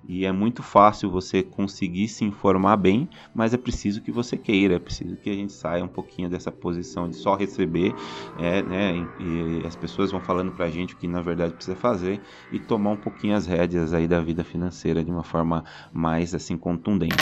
[0.08, 4.74] e é muito fácil você conseguir se informar bem, mas é preciso que você queira,
[4.74, 7.94] é preciso que a gente saia um pouquinho dessa posição de só receber,
[8.38, 11.76] é, né, e, e as pessoas vão falando pra gente o que na verdade precisa
[11.76, 16.34] fazer e tomar um pouquinho as rédeas aí da vida financeira de uma forma mais
[16.34, 17.16] assim contundente.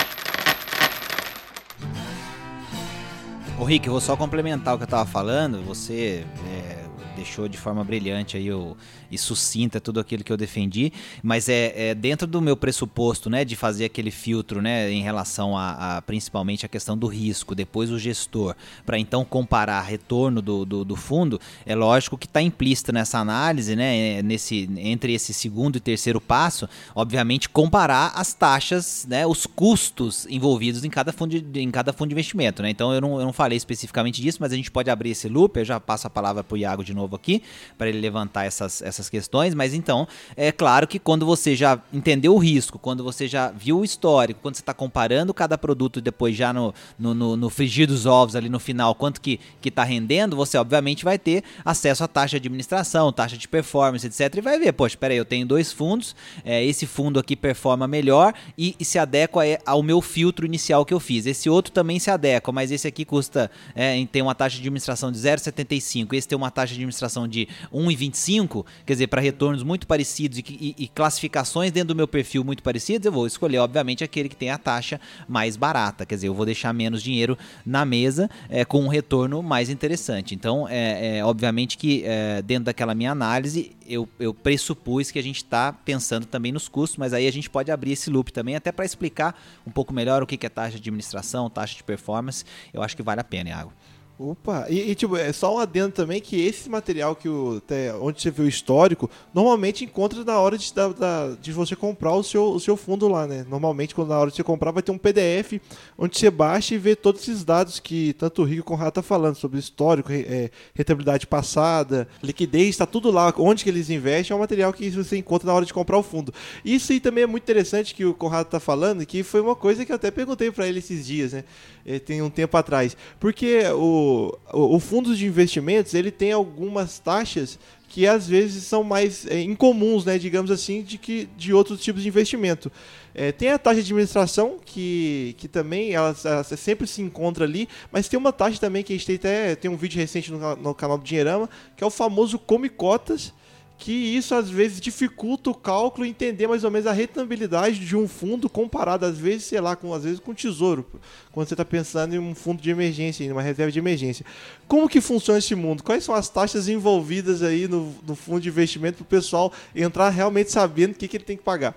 [3.59, 6.88] Ô Rick, eu vou só complementar o que eu tava falando, você é,
[7.19, 8.77] deixou de forma brilhante aí o
[9.11, 13.45] e sucinta tudo aquilo que eu defendi, mas é, é dentro do meu pressuposto, né,
[13.45, 17.91] de fazer aquele filtro, né, em relação a, a principalmente a questão do risco, depois
[17.91, 18.55] o gestor,
[18.85, 23.75] para então comparar retorno do, do, do, fundo, é lógico que está implícito nessa análise,
[23.75, 29.47] né, é, nesse, entre esse segundo e terceiro passo, obviamente comparar as taxas, né, os
[29.47, 33.19] custos envolvidos em cada fundo de, em cada fundo de investimento, né, então eu não,
[33.21, 36.07] eu não falei especificamente disso, mas a gente pode abrir esse loop, eu já passo
[36.07, 37.43] a palavra para o Iago de novo aqui,
[37.77, 42.35] para ele levantar essas, essas questões, mas então é claro que quando você já entendeu
[42.35, 46.37] o risco, quando você já viu o histórico, quando você está comparando cada produto depois
[46.37, 50.37] já no, no, no, no, frigir dos ovos ali no final, quanto que está rendendo,
[50.37, 54.37] você obviamente vai ter acesso à taxa de administração, taxa de performance, etc.
[54.37, 58.33] E vai ver, poxa, peraí, eu tenho dois fundos, é, esse fundo aqui performa melhor
[58.57, 61.27] e, e se adequa ao meu filtro inicial que eu fiz.
[61.27, 65.13] Esse outro também se adequa, mas esse aqui custa, é, tem uma taxa de administração
[65.13, 66.98] de 0,75, esse tem uma taxa de administração
[67.29, 72.09] de 1,25, quer dizer, para retornos muito parecidos e, e, e, classificações dentro do meu
[72.09, 76.05] perfil muito parecidos, eu vou escolher, obviamente, aquele que tem a taxa mais barata.
[76.05, 80.35] Quer dizer, eu vou deixar menos dinheiro na mesa é, com um retorno mais interessante.
[80.35, 85.23] Então, é, é obviamente que é, dentro daquela minha análise, eu, eu pressupus que a
[85.23, 88.55] gente está pensando também nos custos, mas aí a gente pode abrir esse loop também,
[88.55, 92.45] até para explicar um pouco melhor o que é taxa de administração, taxa de performance.
[92.73, 93.73] Eu acho que vale a pena, Iago.
[94.19, 97.95] Opa, e, e, tipo, é só um adendo também que esse material que o, até
[97.95, 102.13] onde você viu o histórico, normalmente encontra na hora de, da, da, de você comprar
[102.15, 103.47] o seu, o seu fundo lá, né?
[103.49, 105.61] Normalmente, quando na hora de você comprar, vai ter um PDF
[105.97, 108.95] onde você baixa e vê todos esses dados que tanto o Rico como o Conrado
[108.95, 114.35] tá falando, sobre histórico, é, rentabilidade passada, liquidez, está tudo lá, onde que eles investem,
[114.35, 116.35] é um material que você encontra na hora de comprar o fundo.
[116.65, 119.85] Isso aí também é muito interessante que o Conrado tá falando, que foi uma coisa
[119.85, 121.45] que eu até perguntei para ele esses dias, né?
[121.87, 122.97] Eh, tem um tempo atrás.
[123.19, 124.08] Porque o,
[124.53, 130.05] o, fundo de investimentos ele tem algumas taxas que às vezes são mais é, incomuns,
[130.05, 132.71] né, digamos assim, de que de outros tipos de investimento.
[133.15, 137.69] É, tem a taxa de administração que, que também ela, ela, sempre se encontra ali,
[137.91, 140.57] mas tem uma taxa também que a gente tem até tem um vídeo recente no,
[140.57, 143.33] no canal do Dinheirama que é o famoso come cotas
[143.79, 147.97] que isso às vezes dificulta o cálculo e entender mais ou menos a rentabilidade de
[147.97, 150.85] um fundo comparado às vezes, sei lá, com às vezes com tesouro,
[151.31, 154.27] quando você está pensando em um fundo de emergência, em uma reserva de emergência.
[154.67, 155.85] Como que funciona esse mundo?
[155.85, 160.09] Quais são as taxas envolvidas aí no, no fundo de investimento para o pessoal entrar
[160.09, 161.77] realmente sabendo o que, que ele tem que pagar?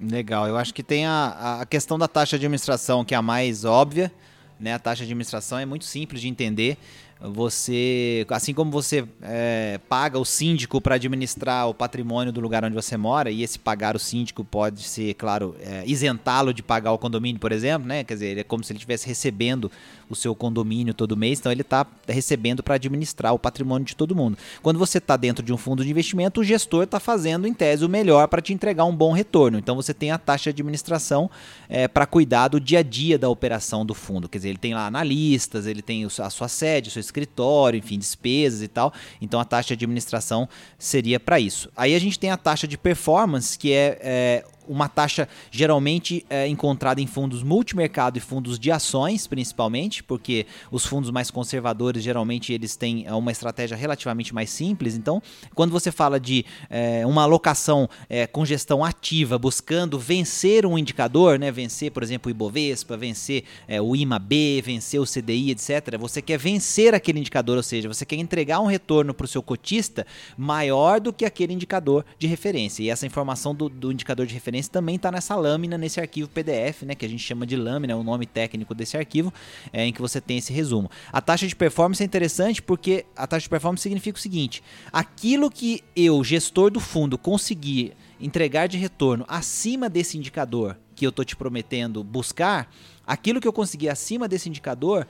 [0.00, 3.22] Legal, eu acho que tem a, a questão da taxa de administração que é a
[3.22, 4.10] mais óbvia,
[4.58, 4.74] né?
[4.74, 6.76] A taxa de administração é muito simples de entender
[7.22, 12.74] você, assim como você é, paga o síndico para administrar o patrimônio do lugar onde
[12.74, 16.98] você mora, e esse pagar o síndico pode ser, claro, é, isentá-lo de pagar o
[16.98, 18.04] condomínio, por exemplo, né?
[18.04, 19.70] Quer dizer, é como se ele estivesse recebendo
[20.08, 24.16] o seu condomínio todo mês, então ele está recebendo para administrar o patrimônio de todo
[24.16, 24.38] mundo.
[24.62, 27.84] Quando você está dentro de um fundo de investimento, o gestor está fazendo, em tese,
[27.84, 29.58] o melhor para te entregar um bom retorno.
[29.58, 31.30] Então você tem a taxa de administração
[31.68, 34.28] é, para cuidar do dia a dia da operação do fundo.
[34.28, 37.98] Quer dizer, ele tem lá analistas, ele tem a sua sede, o seu escritório, enfim,
[37.98, 38.92] despesas e tal.
[39.20, 41.70] Então a taxa de administração seria para isso.
[41.76, 46.46] Aí a gente tem a taxa de performance, que é, é uma taxa geralmente é,
[46.46, 52.52] encontrada em fundos multimercado e fundos de ações, principalmente, porque os fundos mais conservadores geralmente
[52.52, 54.94] eles têm é, uma estratégia relativamente mais simples.
[54.94, 55.20] Então,
[55.56, 61.36] quando você fala de é, uma alocação é, com gestão ativa, buscando vencer um indicador,
[61.36, 66.22] né, vencer, por exemplo, o Ibovespa, vencer é, o IMAB, vencer o CDI, etc., você
[66.22, 70.06] quer vencer aquele indicador, ou seja, você quer entregar um retorno para o seu cotista
[70.38, 72.84] maior do que aquele indicador de referência.
[72.84, 76.82] E essa informação do, do indicador de referência também está nessa lâmina, nesse arquivo PDF,
[76.82, 79.32] né, que a gente chama de lâmina, é o nome técnico desse arquivo,
[79.72, 80.90] é, em que você tem esse resumo.
[81.12, 85.50] A taxa de performance é interessante porque a taxa de performance significa o seguinte: aquilo
[85.50, 91.24] que eu, gestor do fundo, conseguir entregar de retorno acima desse indicador que eu estou
[91.24, 92.70] te prometendo buscar,
[93.06, 95.06] aquilo que eu conseguir acima desse indicador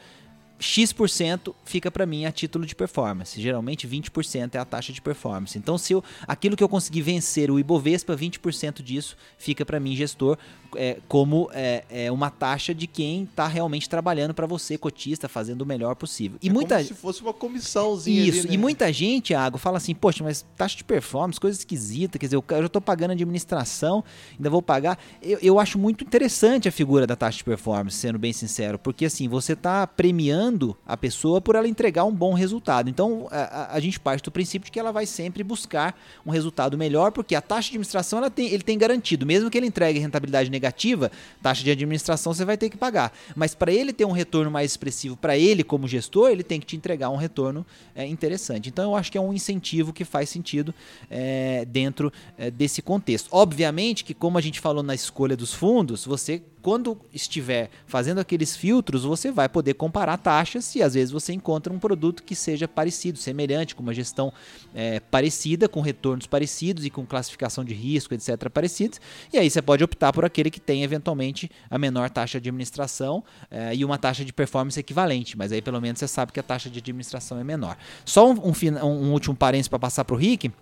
[0.61, 3.41] X% fica para mim a título de performance.
[3.41, 5.59] Geralmente 20% é a taxa de performance.
[5.59, 9.97] Então, se eu, aquilo que eu conseguir vencer o Ibovespa, 20% disso fica para mim,
[9.97, 10.37] gestor,
[10.77, 15.63] é, como é, é, uma taxa de quem está realmente trabalhando para você, cotista, fazendo
[15.63, 16.39] o melhor possível.
[16.43, 16.77] E é muita...
[16.77, 18.23] como se fosse uma comissãozinha.
[18.23, 18.55] Isso, ali, né?
[18.55, 22.37] e muita gente, Água, fala assim, poxa, mas taxa de performance, coisa esquisita, quer dizer,
[22.37, 24.05] eu já estou pagando administração,
[24.37, 24.99] ainda vou pagar.
[25.23, 29.07] Eu, eu acho muito interessante a figura da taxa de performance, sendo bem sincero, porque
[29.07, 30.50] assim, você está premiando
[30.87, 32.89] a pessoa por ela entregar um bom resultado.
[32.89, 36.77] Então, a, a, gente parte do princípio de que ela vai sempre buscar um resultado
[36.77, 39.99] melhor, porque a taxa de administração ela tem, ele tem garantido, mesmo que ele entregue
[39.99, 41.11] rentabilidade negativa, negativa,
[41.43, 43.13] taxa de administração você vai ter que pagar.
[43.35, 46.67] Mas para ele ter um retorno mais expressivo, para ele como gestor, ele tem que
[46.67, 48.69] te entregar um retorno é, interessante.
[48.69, 50.75] Então eu acho que é um incentivo que faz sentido
[51.11, 53.29] é, dentro é, desse contexto.
[53.33, 58.57] Obviamente que, como a gente falou na escolha dos fundos, você quando estiver fazendo aqueles
[58.57, 62.69] filtros, você vai poder comparar taxas e às vezes você encontra um produto que seja
[62.69, 64.33] parecido, semelhante, com uma gestão
[64.75, 68.49] é, parecida, com retornos parecidos e com classificação de risco, etc.
[68.51, 69.01] parecidos.
[69.33, 73.25] E aí você pode optar por aquele que tem eventualmente a menor taxa de administração
[73.51, 76.43] é, e uma taxa de performance equivalente, mas aí pelo menos você sabe que a
[76.43, 77.77] taxa de administração é menor.
[78.05, 80.53] Só um, um, um último parênteses para passar para o Rick.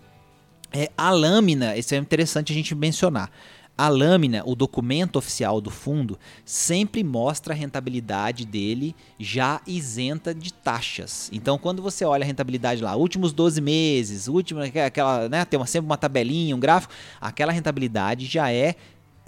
[0.71, 3.31] É, a lâmina, isso é interessante a gente mencionar.
[3.79, 10.53] A lâmina, o documento oficial do fundo, sempre mostra a rentabilidade dele já isenta de
[10.53, 11.31] taxas.
[11.33, 15.67] Então, quando você olha a rentabilidade lá, últimos 12 meses, última, aquela, né, tem uma,
[15.67, 18.75] sempre uma tabelinha, um gráfico, aquela rentabilidade já é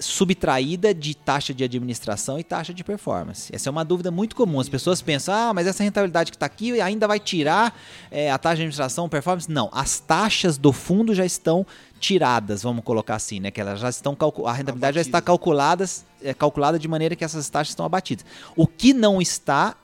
[0.00, 3.54] subtraída de taxa de administração e taxa de performance.
[3.54, 4.58] Essa é uma dúvida muito comum.
[4.58, 7.78] As pessoas pensam, ah, mas essa rentabilidade que está aqui ainda vai tirar
[8.10, 9.50] é, a taxa de administração, performance?
[9.50, 11.66] Não, as taxas do fundo já estão
[12.00, 13.50] tiradas, vamos colocar assim, né?
[13.50, 17.48] Que elas já estão a rentabilidade já está calculadas, é, calculada de maneira que essas
[17.50, 18.24] taxas estão abatidas.
[18.56, 19.76] O que não está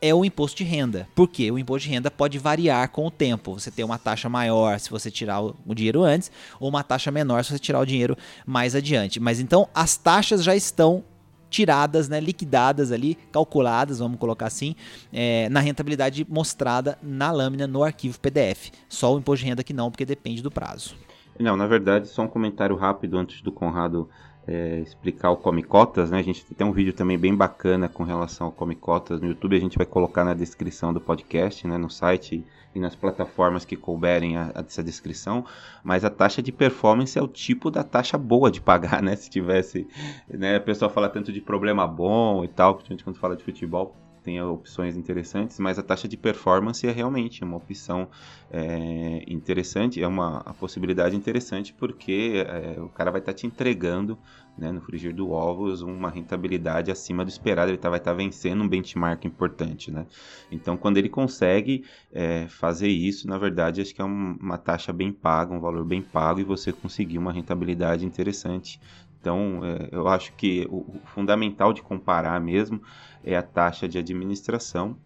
[0.00, 1.08] é o imposto de renda.
[1.14, 1.50] Por quê?
[1.50, 3.58] O imposto de renda pode variar com o tempo.
[3.58, 6.30] Você tem uma taxa maior se você tirar o dinheiro antes,
[6.60, 9.20] ou uma taxa menor se você tirar o dinheiro mais adiante.
[9.20, 11.04] Mas então as taxas já estão
[11.50, 14.74] tiradas, né, liquidadas ali, calculadas, vamos colocar assim,
[15.12, 18.70] é, na rentabilidade mostrada na lâmina no arquivo PDF.
[18.88, 20.94] Só o imposto de renda que não, porque depende do prazo.
[21.38, 24.08] Não, na verdade, só um comentário rápido antes do Conrado
[24.48, 26.18] é, explicar o Comicotas, né?
[26.18, 29.60] A gente tem um vídeo também bem bacana com relação ao Comicotas no YouTube, a
[29.60, 31.76] gente vai colocar na descrição do podcast, né?
[31.76, 32.42] No site
[32.74, 35.44] e nas plataformas que couberem a, a essa descrição,
[35.84, 39.14] mas a taxa de performance é o tipo da taxa boa de pagar, né?
[39.16, 39.86] Se tivesse,
[40.26, 40.56] né?
[40.56, 43.94] A pessoa fala tanto de problema bom e tal, principalmente quando fala de futebol,
[44.28, 48.06] tem opções interessantes, mas a taxa de performance é realmente uma opção
[48.50, 54.18] é, interessante, é uma possibilidade interessante porque é, o cara vai estar tá te entregando
[54.58, 58.16] né, no frigir do ovos uma rentabilidade acima do esperado, ele tá, vai estar tá
[58.16, 59.90] vencendo um benchmark importante.
[59.90, 60.04] Né?
[60.52, 64.92] Então, quando ele consegue é, fazer isso, na verdade, acho que é um, uma taxa
[64.92, 68.78] bem paga, um valor bem pago e você conseguir uma rentabilidade interessante
[69.20, 72.80] então, é, eu acho que o, o, fundamental de comparar mesmo
[73.24, 74.96] é a taxa de administração.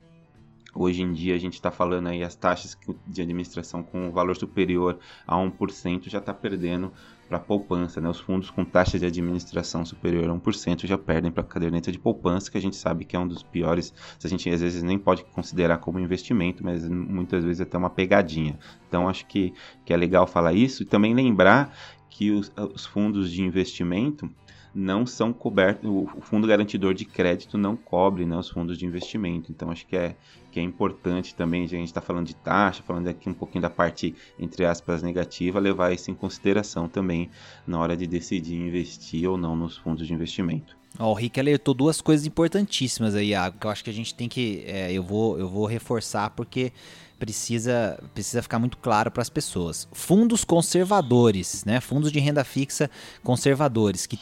[0.75, 4.99] Hoje em dia a gente está falando aí as taxas de administração com valor superior
[5.27, 6.91] a 1% já está perdendo
[7.29, 8.01] para a poupança.
[8.01, 8.09] Né?
[8.09, 11.99] Os fundos com taxa de administração superior a 1% já perdem para a caderneta de
[11.99, 14.99] poupança, que a gente sabe que é um dos piores, a gente às vezes nem
[14.99, 18.59] pode considerar como investimento, mas muitas vezes é até uma pegadinha.
[18.89, 19.53] Então acho que,
[19.85, 21.75] que é legal falar isso e também lembrar
[22.13, 24.31] que os, os fundos de investimento
[24.75, 29.51] não são cobertos, o fundo garantidor de crédito não cobre né, os fundos de investimento.
[29.51, 30.17] Então acho que é,
[30.51, 33.71] que é importante também, a gente está falando de taxa, falando aqui um pouquinho da
[33.71, 37.31] parte, entre aspas, negativa, levar isso em consideração também
[37.67, 40.82] na hora de decidir investir ou não nos fundos de investimento.
[40.99, 44.15] Ó, o Rick alertou duas coisas importantíssimas aí, Iago, que eu acho que a gente
[44.15, 44.65] tem que.
[44.67, 46.73] É, eu, vou, eu vou reforçar porque
[47.19, 49.89] precisa, precisa ficar muito claro para as pessoas.
[49.93, 51.81] Fundos conservadores, né?
[51.81, 52.91] Fundos de renda fixa
[53.23, 54.17] conservadores, que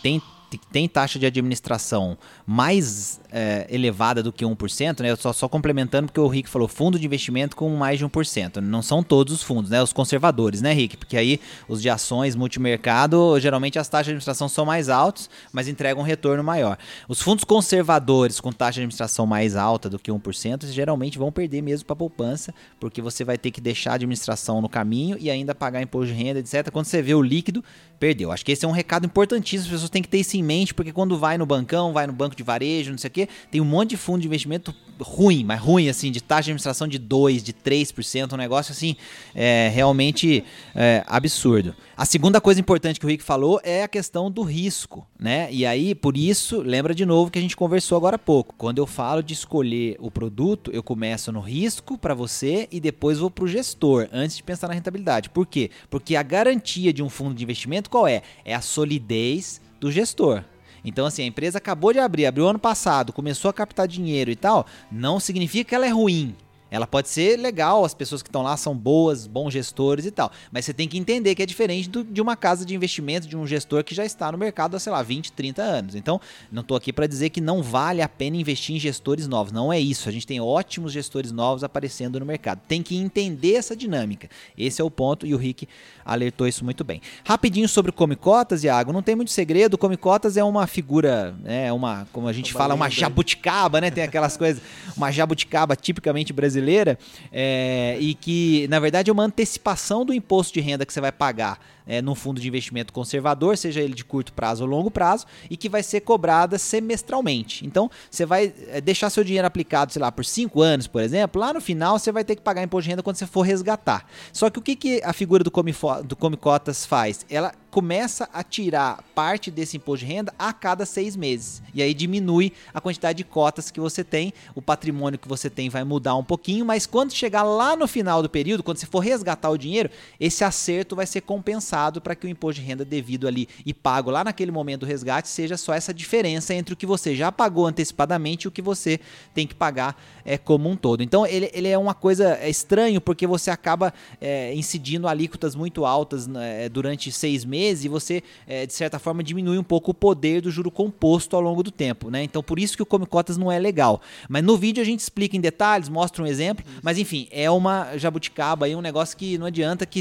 [0.58, 5.14] têm tem taxa de administração mais é, elevada do que 1%, né?
[5.16, 8.56] Só, só complementando porque o Rick falou fundo de investimento com mais de 1%.
[8.56, 9.82] Não são todos os fundos, né?
[9.82, 10.96] Os conservadores, né, Rick?
[10.96, 15.68] Porque aí os de ações multimercado, geralmente as taxas de administração são mais altas, mas
[15.68, 16.78] entregam um retorno maior.
[17.08, 21.62] Os fundos conservadores com taxa de administração mais alta do que 1%, geralmente vão perder
[21.62, 25.54] mesmo para poupança, porque você vai ter que deixar a administração no caminho e ainda
[25.54, 26.70] pagar imposto de renda, etc.
[26.70, 27.62] Quando você vê o líquido,
[27.98, 28.32] perdeu.
[28.32, 30.74] Acho que esse é um recado importantíssimo, as pessoas têm que ter isso em mente,
[30.74, 33.60] porque quando vai no bancão, vai no banco de varejo, não sei o quê, tem
[33.60, 36.98] um monte de fundo de investimento ruim, mas ruim, assim, de taxa de administração de
[36.98, 38.96] 2%, de 3%, um negócio assim,
[39.34, 41.74] é, realmente é, absurdo.
[41.96, 45.48] A segunda coisa importante que o Rick falou é a questão do risco, né?
[45.50, 48.54] E aí, por isso, lembra de novo que a gente conversou agora há pouco.
[48.56, 53.18] Quando eu falo de escolher o produto, eu começo no risco para você e depois
[53.18, 55.30] vou para o gestor, antes de pensar na rentabilidade.
[55.30, 55.70] Por quê?
[55.88, 58.22] Porque a garantia de um fundo de investimento qual é?
[58.44, 60.44] É a solidez do gestor.
[60.84, 64.36] Então, assim, a empresa acabou de abrir, abriu ano passado, começou a captar dinheiro e
[64.36, 66.34] tal, não significa que ela é ruim.
[66.70, 70.30] Ela pode ser legal, as pessoas que estão lá são boas, bons gestores e tal.
[70.52, 73.36] Mas você tem que entender que é diferente do, de uma casa de investimento, de
[73.36, 75.94] um gestor que já está no mercado há, sei lá, 20, 30 anos.
[75.96, 79.52] Então, não estou aqui para dizer que não vale a pena investir em gestores novos.
[79.52, 80.08] Não é isso.
[80.08, 82.60] A gente tem ótimos gestores novos aparecendo no mercado.
[82.68, 84.28] Tem que entender essa dinâmica.
[84.56, 85.66] Esse é o ponto e o Rick
[86.04, 87.00] alertou isso muito bem.
[87.24, 88.92] Rapidinho sobre o Comicotas, Iago.
[88.92, 89.74] Não tem muito segredo.
[89.74, 93.90] O Comicotas é uma figura, é uma, como a gente uma fala, uma jabuticaba, né?
[93.90, 94.62] Tem aquelas coisas,
[94.96, 96.98] uma jabuticaba tipicamente brasileira brasileira
[97.32, 101.10] é, e que, na verdade, é uma antecipação do imposto de renda que você vai
[101.10, 105.26] pagar é, num fundo de investimento conservador, seja ele de curto prazo ou longo prazo,
[105.48, 107.66] e que vai ser cobrada semestralmente.
[107.66, 111.40] Então, você vai é, deixar seu dinheiro aplicado, sei lá, por 5 anos, por exemplo,
[111.40, 114.06] lá no final você vai ter que pagar imposto de renda quando você for resgatar.
[114.32, 117.24] Só que o que, que a figura do Come, do Come Cotas faz?
[117.28, 121.62] Ela começa a tirar parte desse imposto de renda a cada seis meses.
[121.72, 125.68] E aí diminui a quantidade de cotas que você tem, o patrimônio que você tem
[125.68, 128.98] vai mudar um pouquinho, mas quando chegar lá no final do período, quando você for
[128.98, 129.88] resgatar o dinheiro,
[130.18, 131.69] esse acerto vai ser compensado
[132.00, 135.28] para que o imposto de renda devido ali e pago lá naquele momento do resgate
[135.28, 138.98] seja só essa diferença entre o que você já pagou antecipadamente e o que você
[139.34, 141.02] tem que pagar é, como um todo.
[141.02, 145.84] Então ele, ele é uma coisa é estranho porque você acaba é, incidindo alíquotas muito
[145.84, 149.94] altas né, durante seis meses e você, é, de certa forma, diminui um pouco o
[149.94, 152.22] poder do juro composto ao longo do tempo, né?
[152.22, 154.00] Então, por isso que o Come Cotas não é legal.
[154.28, 157.96] Mas no vídeo a gente explica em detalhes, mostra um exemplo, mas enfim, é uma
[157.96, 160.00] jabuticaba aí, um negócio que não adianta que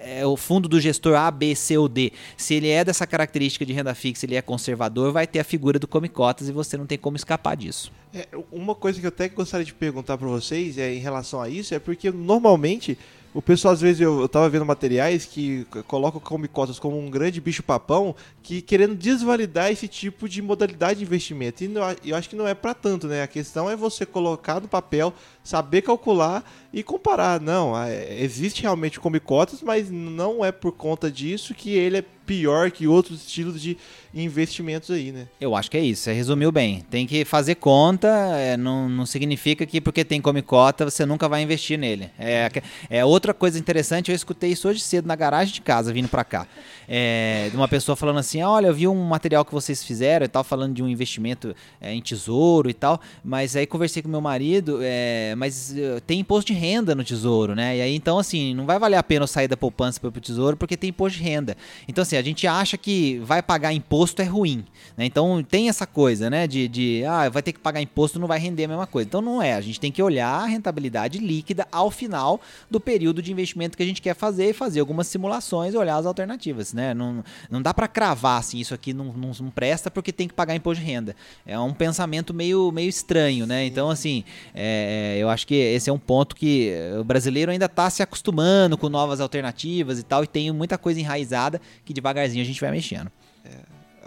[0.00, 2.12] é o fundo do gestor A, B, C ou D.
[2.36, 5.78] Se ele é dessa característica de renda fixa, ele é conservador, vai ter a figura
[5.78, 7.92] do Come Cotas e você não tem como escapar disso.
[8.14, 11.48] É, uma coisa que eu até gostaria de perguntar para vocês é em relação a
[11.48, 12.98] isso, é porque normalmente
[13.36, 17.38] o pessoal, às vezes, eu, tava vendo materiais que colocam come cotas como um grande
[17.38, 21.62] bicho-papão, que querendo desvalidar esse tipo de modalidade de investimento.
[21.62, 21.70] E
[22.08, 23.22] eu acho que não é para tanto, né?
[23.22, 25.12] A questão é você colocar no papel,
[25.46, 27.40] saber calcular e comparar.
[27.40, 32.04] Não, é, existe realmente come cotas, mas não é por conta disso que ele é
[32.26, 33.78] pior que outros estilos de
[34.12, 35.28] investimentos aí, né?
[35.40, 36.84] Eu acho que é isso, você resumiu bem.
[36.90, 41.28] Tem que fazer conta, é, não, não significa que porque tem come cota você nunca
[41.28, 42.10] vai investir nele.
[42.18, 42.50] É,
[42.90, 46.24] é outra coisa interessante, eu escutei isso hoje cedo na garagem de casa, vindo para
[46.24, 46.48] cá.
[46.88, 50.28] É, de uma pessoa falando assim, olha, eu vi um material que vocês fizeram e
[50.28, 54.20] tal, falando de um investimento é, em tesouro e tal, mas aí conversei com meu
[54.20, 57.76] marido, é, mas uh, tem imposto de renda no tesouro, né?
[57.76, 60.20] E aí, então, assim, não vai valer a pena eu sair da poupança para o
[60.20, 61.56] tesouro porque tem imposto de renda.
[61.88, 64.64] Então, assim, a gente acha que vai pagar imposto é ruim.
[64.96, 65.04] Né?
[65.04, 66.46] Então tem essa coisa, né?
[66.46, 69.06] De, de ah, vai ter que pagar imposto, não vai render a mesma coisa.
[69.06, 69.54] Então não é.
[69.54, 73.82] A gente tem que olhar a rentabilidade líquida ao final do período de investimento que
[73.82, 76.94] a gente quer fazer e fazer algumas simulações e olhar as alternativas, né?
[76.94, 80.34] Não, não dá para cravar assim, isso aqui não, não, não, presta porque tem que
[80.34, 81.16] pagar imposto de renda.
[81.44, 83.64] É um pensamento meio, meio estranho, né?
[83.64, 84.22] Então, assim,
[84.54, 88.78] é, eu acho que esse é um ponto que o brasileiro ainda está se acostumando
[88.78, 92.70] com novas alternativas e tal, e tem muita coisa enraizada que devagarzinho a gente vai
[92.70, 93.10] mexendo.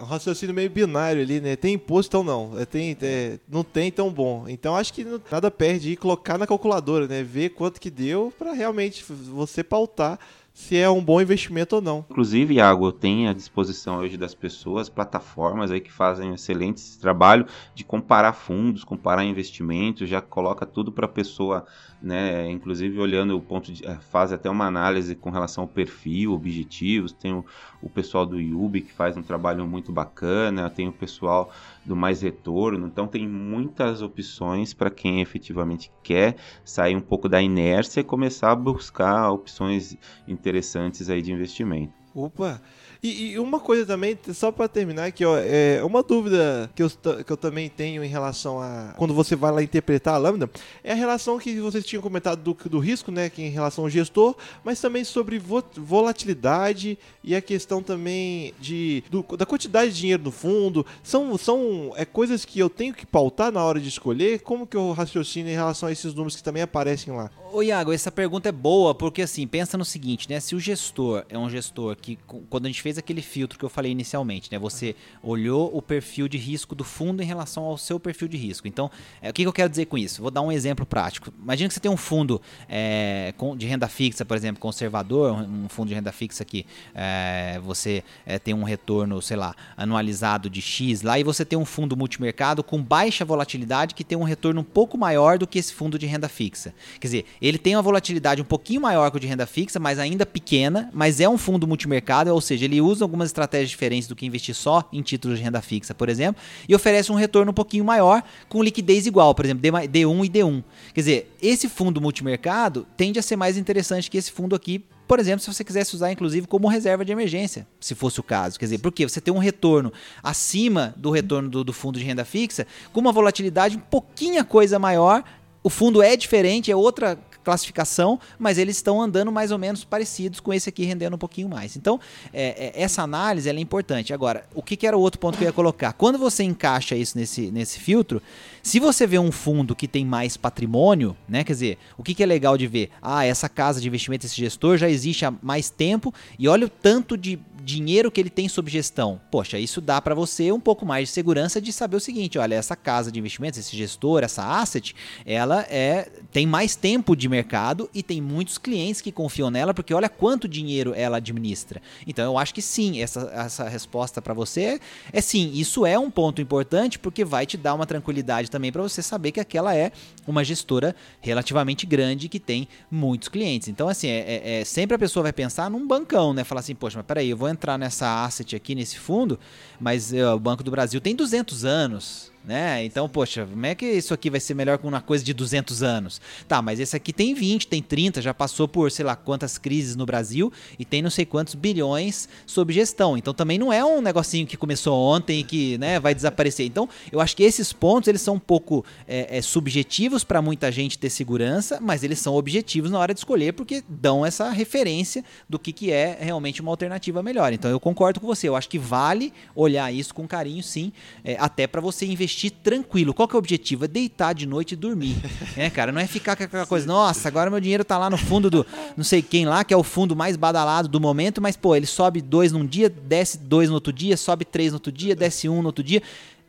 [0.00, 1.56] É um raciocínio meio binário ali, né?
[1.56, 2.58] Tem imposto, então não.
[2.58, 4.46] É, tem, é, não tem, tão bom.
[4.48, 7.22] Então acho que nada perde ir colocar na calculadora, né?
[7.22, 10.18] Ver quanto que deu para realmente você pautar
[10.52, 12.04] se é um bom investimento ou não.
[12.10, 17.46] Inclusive, Iago, tem à disposição hoje das pessoas plataformas aí que fazem um excelente trabalho
[17.74, 21.64] de comparar fundos, comparar investimentos, já coloca tudo para a pessoa,
[22.02, 22.50] né?
[22.50, 27.12] Inclusive olhando o ponto de, eh, faz até uma análise com relação ao perfil, objetivos.
[27.12, 27.44] Tem o,
[27.80, 31.52] o pessoal do Yubi que faz um trabalho muito bacana, tem o pessoal
[31.90, 32.86] do mais retorno.
[32.86, 38.52] Então tem muitas opções para quem efetivamente quer sair um pouco da inércia e começar
[38.52, 41.92] a buscar opções interessantes aí de investimento.
[42.14, 42.60] Opa!
[43.02, 46.90] E, e, uma coisa também, só para terminar aqui, ó, é uma dúvida que eu,
[47.24, 50.50] que eu também tenho em relação a quando você vai lá interpretar a lâmina,
[50.84, 53.90] é a relação que vocês tinham comentado do, do risco, né, que em relação ao
[53.90, 59.98] gestor, mas também sobre vo, volatilidade e a questão também de do, da quantidade de
[59.98, 60.84] dinheiro no fundo.
[61.02, 64.40] São, são é, coisas que eu tenho que pautar na hora de escolher.
[64.40, 67.30] Como que eu raciocino em relação a esses números que também aparecem lá?
[67.52, 70.38] Ô Iago, essa pergunta é boa, porque assim, pensa no seguinte, né?
[70.38, 72.16] Se o gestor é um gestor que,
[72.48, 74.58] quando a gente fez aquele filtro que eu falei inicialmente, né?
[74.58, 78.66] Você olhou o perfil de risco do fundo em relação ao seu perfil de risco.
[78.66, 80.22] Então, é, o que, que eu quero dizer com isso?
[80.22, 81.32] Vou dar um exemplo prático.
[81.42, 85.88] Imagina que você tem um fundo é, de renda fixa, por exemplo, conservador, um fundo
[85.88, 91.02] de renda fixa que é, você é, tem um retorno, sei lá, anualizado de X
[91.02, 94.64] lá, e você tem um fundo multimercado com baixa volatilidade que tem um retorno um
[94.64, 96.74] pouco maior do que esse fundo de renda fixa.
[96.98, 99.98] Quer dizer, ele tem uma volatilidade um pouquinho maior que o de renda fixa, mas
[99.98, 104.16] ainda pequena, mas é um fundo multimercado, ou seja, ele usa algumas estratégias diferentes do
[104.16, 107.54] que investir só em títulos de renda fixa, por exemplo, e oferece um retorno um
[107.54, 110.64] pouquinho maior com liquidez igual, por exemplo, D1 e D1.
[110.94, 115.18] Quer dizer, esse fundo multimercado tende a ser mais interessante que esse fundo aqui por
[115.18, 118.56] exemplo, se você quisesse usar inclusive como reserva de emergência, se fosse o caso.
[118.56, 122.24] Quer dizer, porque você tem um retorno acima do retorno do, do, fundo de renda
[122.24, 125.24] fixa, com uma volatilidade um pouquinho coisa maior.
[125.64, 130.40] O fundo é diferente, é outra classificação, mas eles estão andando mais ou menos parecidos
[130.40, 131.76] com esse aqui, rendendo um pouquinho mais.
[131.76, 132.00] Então,
[132.32, 134.12] é, é, essa análise é importante.
[134.12, 135.92] Agora, o que, que, era o outro ponto que eu ia colocar?
[135.92, 138.22] Quando você encaixa isso nesse, nesse filtro,
[138.62, 141.44] se você vê um fundo que tem mais patrimônio, né?
[141.44, 142.90] Quer dizer, o que, que é legal de ver?
[143.00, 146.68] Ah, essa casa de investimento, esse gestor já existe há mais tempo e olha o
[146.68, 147.38] tanto de
[147.70, 149.20] dinheiro que ele tem sob gestão.
[149.30, 152.54] Poxa, isso dá para você um pouco mais de segurança de saber o seguinte, olha,
[152.54, 154.94] essa casa de investimentos, esse gestor, essa asset,
[155.24, 159.92] ela é tem mais tempo de mercado e tem muitos clientes que confiam nela porque
[159.92, 161.80] olha quanto dinheiro ela administra.
[162.06, 164.80] Então eu acho que sim, essa, essa resposta para você é,
[165.12, 168.82] é sim, isso é um ponto importante porque vai te dar uma tranquilidade também para
[168.82, 169.92] você saber que aquela é
[170.30, 173.68] uma gestora relativamente grande que tem muitos clientes.
[173.68, 176.44] Então assim, é, é, é sempre a pessoa vai pensar num bancão, né?
[176.44, 179.38] Falar assim, poxa, mas peraí, eu vou entrar nessa asset aqui, nesse fundo,
[179.78, 182.84] mas uh, o Banco do Brasil tem 200 anos né?
[182.84, 185.82] Então, poxa, como é que isso aqui vai ser melhor com uma coisa de 200
[185.82, 186.20] anos?
[186.48, 189.94] Tá, mas esse aqui tem 20, tem 30, já passou por sei lá quantas crises
[189.94, 193.16] no Brasil e tem não sei quantos bilhões sob gestão.
[193.16, 196.64] Então também não é um negocinho que começou ontem e que né, vai desaparecer.
[196.66, 200.72] Então eu acho que esses pontos eles são um pouco é, é, subjetivos para muita
[200.72, 205.22] gente ter segurança, mas eles são objetivos na hora de escolher porque dão essa referência
[205.48, 207.52] do que, que é realmente uma alternativa melhor.
[207.52, 208.48] Então eu concordo com você.
[208.48, 210.90] Eu acho que vale olhar isso com carinho, sim,
[211.22, 213.12] é, até para você investir tranquilo.
[213.14, 213.86] Qual que é o objetivo?
[213.86, 215.16] É deitar de noite e dormir.
[215.56, 218.16] é, cara, não é ficar com aquela coisa, nossa, agora meu dinheiro tá lá no
[218.16, 218.64] fundo do
[218.96, 221.86] não sei quem lá, que é o fundo mais badalado do momento, mas pô, ele
[221.86, 225.48] sobe dois num dia, desce dois no outro dia, sobe três no outro dia, desce
[225.48, 226.02] um no outro dia.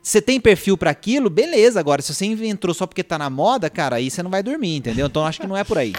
[0.03, 1.29] Você tem perfil para aquilo?
[1.29, 1.79] Beleza.
[1.79, 4.77] Agora, se você entrou só porque tá na moda, cara, aí você não vai dormir,
[4.77, 5.05] entendeu?
[5.07, 5.93] Então acho que não é por aí.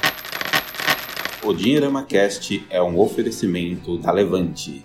[1.45, 4.85] O Dinheirama Cast é um oferecimento da Levante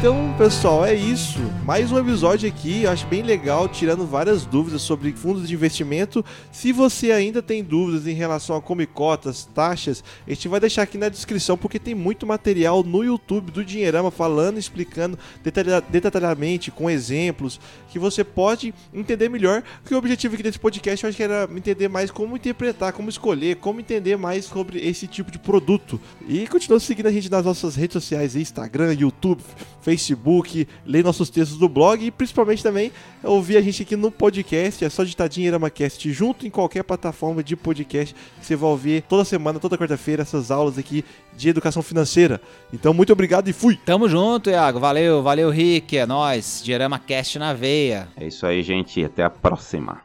[0.00, 1.38] Então, pessoal, é isso.
[1.62, 6.24] Mais um episódio aqui, eu acho bem legal, tirando várias dúvidas sobre fundos de investimento.
[6.50, 10.84] Se você ainda tem dúvidas em relação a como cotas, taxas, a gente vai deixar
[10.84, 15.18] aqui na descrição porque tem muito material no YouTube do Dinheirama falando, explicando
[15.90, 19.62] detalhadamente, com exemplos, que você pode entender melhor.
[19.84, 23.10] Que o objetivo aqui desse podcast eu acho que era entender mais como interpretar, como
[23.10, 26.00] escolher, como entender mais sobre esse tipo de produto.
[26.26, 29.42] E continua seguindo a gente nas nossas redes sociais, Instagram, YouTube,
[29.82, 32.92] Facebook Facebook, ler nossos textos do blog e principalmente também
[33.24, 34.84] ouvir a gente aqui no podcast.
[34.84, 39.58] É só digitar DinheiramaCast junto em qualquer plataforma de podcast você vai ouvir toda semana,
[39.58, 41.04] toda quarta-feira, essas aulas aqui
[41.36, 42.40] de educação financeira.
[42.72, 43.76] Então, muito obrigado e fui!
[43.84, 44.78] Tamo junto, Iago.
[44.78, 45.96] Valeu, valeu, Rick.
[45.96, 46.62] É nóis.
[46.62, 48.08] DinheiramaCast na veia.
[48.16, 49.04] É isso aí, gente.
[49.04, 50.02] Até a próxima.